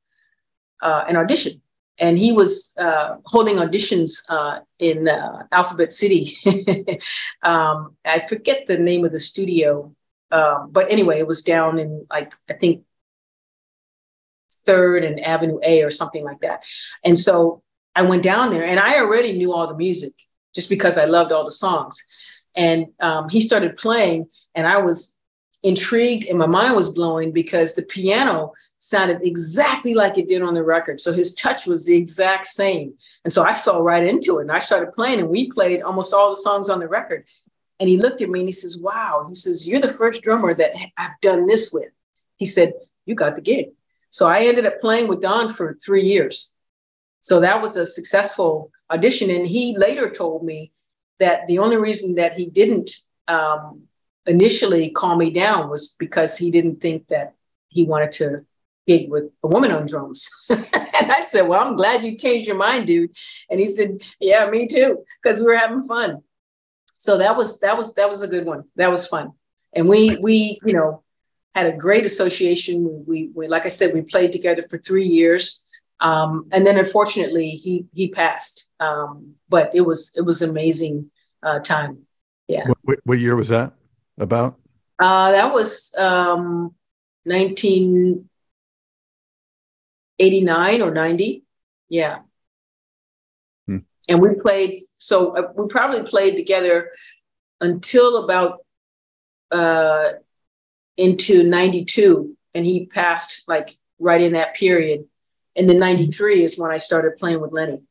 [0.81, 1.61] uh, and audition?
[1.99, 6.33] And he was uh, holding auditions uh, in uh, Alphabet City.
[7.43, 9.95] um, I forget the name of the studio,
[10.31, 12.85] um, but anyway, it was down in like I think
[14.67, 16.65] Third and Avenue A or something like that.
[17.05, 17.63] And so
[17.95, 20.13] I went down there, and I already knew all the music
[20.55, 22.03] just because I loved all the songs.
[22.55, 25.19] And um, he started playing, and I was
[25.63, 28.53] intrigued, and my mind was blowing because the piano
[28.89, 31.01] sounded exactly like it did on the record.
[31.01, 32.95] So his touch was the exact same.
[33.25, 36.15] And so I fell right into it and I started playing and we played almost
[36.15, 37.27] all the songs on the record.
[37.79, 40.55] And he looked at me and he says, Wow, he says, You're the first drummer
[40.55, 41.91] that I've done this with.
[42.37, 42.73] He said,
[43.05, 43.67] You got the gig.
[44.09, 46.53] So I ended up playing with Don for three years.
[47.21, 49.31] So that was a successful audition.
[49.31, 50.73] And he later told me
[51.19, 52.91] that the only reason that he didn't
[53.29, 53.83] um,
[54.27, 57.35] initially call me down was because he didn't think that
[57.69, 58.46] he wanted to
[58.87, 60.29] gig with a woman on drums.
[60.49, 63.17] and I said, Well, I'm glad you changed your mind, dude.
[63.51, 66.23] And he said, Yeah, me too, because we were having fun.
[66.97, 68.65] So that was that was that was a good one.
[68.77, 69.33] That was fun.
[69.73, 71.03] And we we, you know,
[71.55, 73.05] had a great association.
[73.07, 75.65] We, we like I said, we played together for three years.
[76.01, 78.71] Um, and then unfortunately he he passed.
[78.81, 81.11] Um, but it was it was amazing
[81.43, 82.07] uh, time.
[82.49, 82.67] Yeah.
[82.83, 83.73] What, what year was that
[84.19, 84.59] about?
[84.99, 86.75] Uh, that was um,
[87.25, 88.29] 19
[90.19, 91.43] 89 or 90.
[91.89, 92.19] Yeah.
[93.67, 93.79] Hmm.
[94.09, 96.91] And we played, so uh, we probably played together
[97.61, 98.65] until about
[99.51, 100.13] uh,
[100.97, 102.37] into 92.
[102.55, 105.05] And he passed like right in that period.
[105.55, 107.83] And then 93 is when I started playing with Lenny.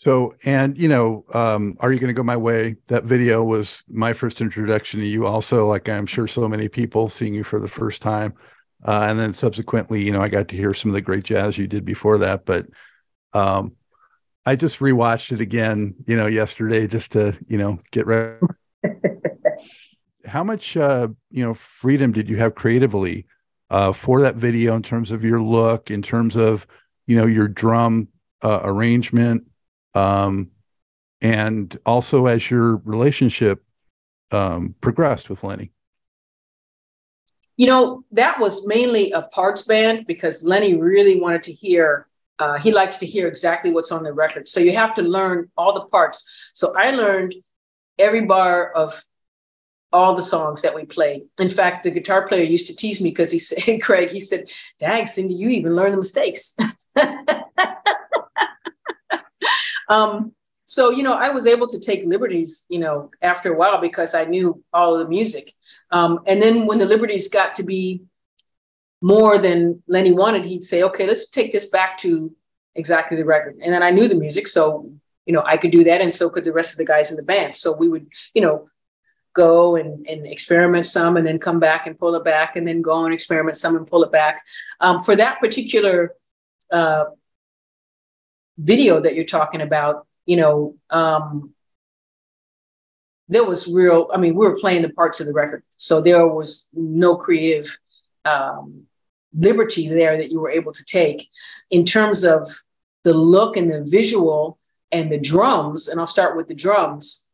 [0.00, 2.76] So, and you know, um, are you going to go my way?
[2.86, 5.26] That video was my first introduction to you.
[5.26, 8.32] Also, like I'm sure so many people seeing you for the first time.
[8.86, 11.58] Uh, and then subsequently, you know, I got to hear some of the great jazz
[11.58, 12.46] you did before that.
[12.46, 12.66] But
[13.32, 13.72] um,
[14.46, 18.38] I just rewatched it again, you know, yesterday just to, you know, get ready.
[20.26, 23.26] How much, uh, you know, freedom did you have creatively
[23.68, 26.66] uh, for that video in terms of your look, in terms of,
[27.10, 28.06] you know your drum
[28.40, 29.42] uh, arrangement,
[29.94, 30.52] um,
[31.20, 33.64] and also as your relationship
[34.30, 35.72] um, progressed with Lenny?
[37.60, 42.06] You know, that was mainly a parts band because Lenny really wanted to hear.
[42.38, 44.48] Uh, he likes to hear exactly what's on the record.
[44.48, 46.50] So you have to learn all the parts.
[46.54, 47.34] So I learned
[47.98, 49.04] every bar of
[49.92, 51.24] all the songs that we played.
[51.38, 54.48] In fact, the guitar player used to tease me because he said, Craig, he said,
[54.78, 56.56] Dag, Cindy, you even learn the mistakes.
[59.86, 60.32] um,
[60.70, 64.14] so, you know, I was able to take liberties, you know, after a while because
[64.14, 65.52] I knew all the music.
[65.90, 68.04] Um, and then when the liberties got to be
[69.02, 72.32] more than Lenny wanted, he'd say, okay, let's take this back to
[72.76, 73.58] exactly the record.
[73.60, 74.46] And then I knew the music.
[74.46, 74.92] So,
[75.26, 76.00] you know, I could do that.
[76.00, 77.56] And so could the rest of the guys in the band.
[77.56, 78.68] So we would, you know,
[79.32, 82.80] go and, and experiment some and then come back and pull it back and then
[82.80, 84.40] go and experiment some and pull it back.
[84.78, 86.14] Um, for that particular
[86.70, 87.06] uh,
[88.56, 91.52] video that you're talking about, you know, um,
[93.26, 95.64] there was real, I mean, we were playing the parts of the record.
[95.76, 97.76] So there was no creative
[98.24, 98.84] um,
[99.34, 101.28] liberty there that you were able to take
[101.68, 102.48] in terms of
[103.02, 104.56] the look and the visual
[104.92, 105.88] and the drums.
[105.88, 107.26] And I'll start with the drums.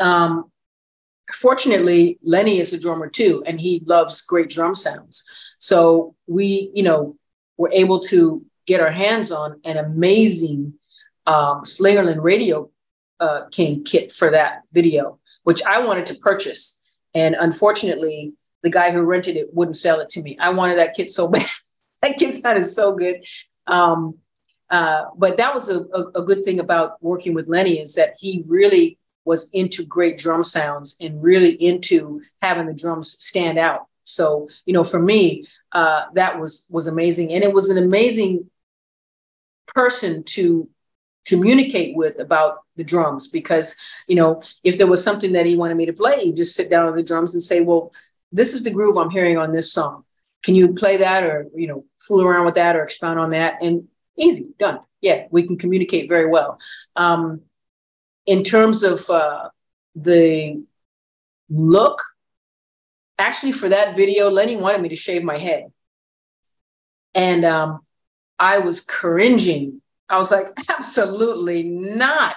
[0.00, 0.50] Um,
[1.30, 5.54] fortunately, Lenny is a drummer too, and he loves great drum sounds.
[5.60, 7.16] So we, you know,
[7.56, 10.74] were able to get our hands on an amazing
[11.28, 12.70] um, Slingerland Radio
[13.20, 16.80] uh, King kit for that video, which I wanted to purchase.
[17.14, 20.38] And unfortunately, the guy who rented it wouldn't sell it to me.
[20.40, 21.46] I wanted that kit so bad.
[22.02, 23.24] that kit sounded so good.
[23.66, 24.16] Um,
[24.70, 28.16] uh, but that was a, a, a, good thing about working with Lenny is that
[28.18, 33.86] he really was into great drum sounds and really into having the drums stand out.
[34.04, 38.50] So, you know, for me, uh, that was was amazing, and it was an amazing
[39.74, 40.68] person to
[41.28, 43.76] communicate with about the drums because
[44.06, 46.70] you know if there was something that he wanted me to play you just sit
[46.70, 47.92] down on the drums and say well
[48.32, 50.04] this is the groove i'm hearing on this song.
[50.44, 53.62] Can you play that or you know fool around with that or expound on that?
[53.62, 54.80] And easy done.
[55.00, 56.58] Yeah we can communicate very well.
[56.96, 57.42] Um,
[58.26, 59.48] in terms of uh,
[59.94, 60.62] the
[61.48, 62.02] look
[63.18, 65.72] actually for that video lenny wanted me to shave my head.
[67.14, 67.80] And um,
[68.38, 70.48] i was cringing I was like,
[70.78, 72.36] absolutely not.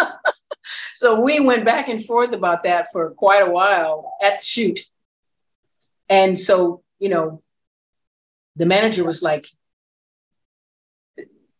[0.94, 4.80] so we went back and forth about that for quite a while at the shoot.
[6.08, 7.42] And so, you know,
[8.56, 9.46] the manager was like,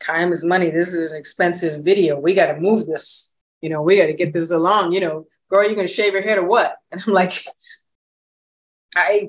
[0.01, 0.71] time is money.
[0.71, 2.19] This is an expensive video.
[2.19, 3.37] We got to move this.
[3.61, 4.93] You know, we got to get this along.
[4.93, 6.77] You know, girl, you're going to shave your head or what?
[6.93, 7.45] And I'm like,
[8.97, 9.29] I,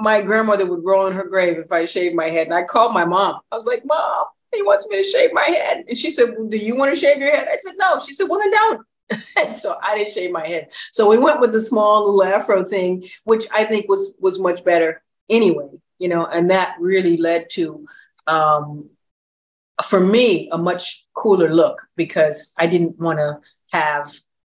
[0.00, 2.46] my grandmother would roll in her grave if I shaved my head.
[2.46, 3.40] And I called my mom.
[3.52, 5.84] I was like, Mom, he wants me to shave my head.
[5.88, 7.48] And she said, well, Do you want to shave your head?
[7.50, 7.98] I said, No.
[7.98, 8.86] She said, Well, then don't.
[9.36, 10.72] and so I didn't shave my head.
[10.92, 14.64] So we went with the small little afro thing, which I think was was much
[14.64, 15.68] better anyway,
[15.98, 17.86] you know, and that really led to
[18.26, 18.90] um
[19.84, 23.38] for me a much cooler look because I didn't want to
[23.72, 24.12] have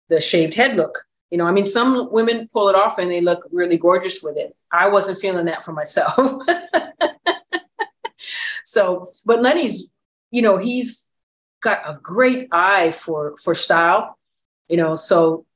[0.08, 0.98] the shaved head look.
[1.30, 4.36] You know, I mean, some women pull it off and they look really gorgeous with
[4.36, 4.54] it.
[4.70, 6.14] I wasn't feeling that for myself.
[8.74, 9.92] So, but Lenny's,
[10.30, 11.10] you know, he's
[11.62, 14.18] got a great eye for for style,
[14.68, 14.94] you know.
[14.96, 15.46] So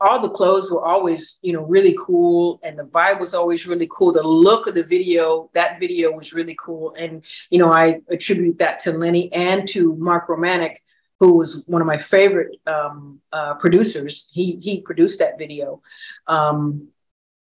[0.00, 3.88] all the clothes were always, you know, really cool, and the vibe was always really
[3.90, 4.12] cool.
[4.12, 8.58] The look of the video, that video was really cool, and you know, I attribute
[8.58, 10.76] that to Lenny and to Mark Romanek,
[11.20, 14.30] who was one of my favorite um, uh, producers.
[14.32, 15.82] He he produced that video.
[16.26, 16.88] Um,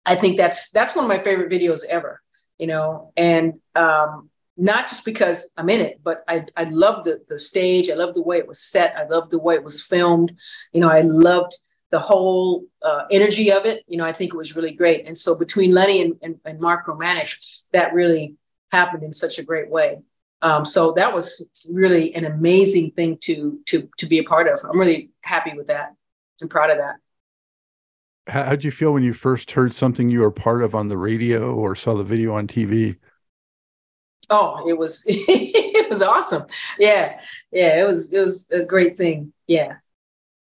[0.06, 2.22] I think that's that's one of my favorite videos ever.
[2.58, 7.22] You know, and um, not just because I'm in it, but I, I love the,
[7.30, 7.90] the stage.
[7.90, 8.96] I love the way it was set.
[8.98, 10.34] I love the way it was filmed.
[10.74, 11.54] You know, I loved
[11.92, 13.84] the whole uh, energy of it.
[13.88, 15.06] You know, I think it was really great.
[15.06, 17.34] And so between Lenny and, and, and Mark Romanek,
[17.72, 18.36] that really
[18.72, 20.00] happened in such a great way.
[20.42, 24.60] Um, so that was really an amazing thing to to to be a part of.
[24.64, 25.96] I'm really happy with that
[26.42, 26.98] and proud of that.
[28.28, 30.98] How did you feel when you first heard something you were part of on the
[30.98, 32.98] radio or saw the video on TV?
[34.30, 36.46] Oh, it was it was awesome.
[36.78, 37.20] Yeah.
[37.52, 39.34] Yeah, it was it was a great thing.
[39.48, 39.76] Yeah.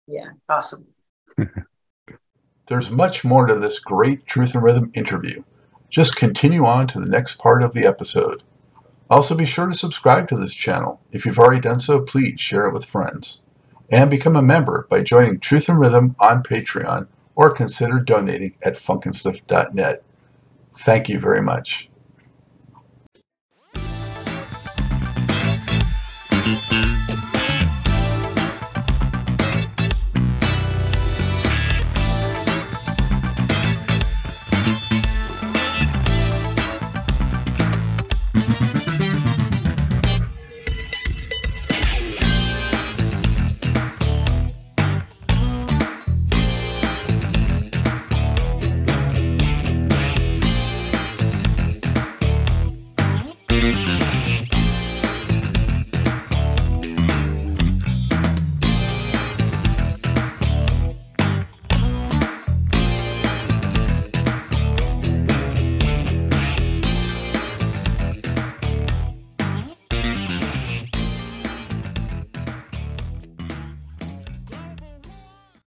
[0.07, 0.87] Yeah, awesome.
[2.67, 5.45] There's much more to this great Truth in Rhythm interview.
[5.91, 8.43] Just continue on to the next part of the episode.
[9.11, 11.01] Also, be sure to subscribe to this channel.
[11.11, 13.45] If you've already done so, please share it with friends.
[13.91, 18.77] And become a member by joining Truth in Rhythm on Patreon or consider donating at
[18.77, 20.03] funknstuff.net.
[20.79, 21.91] Thank you very much.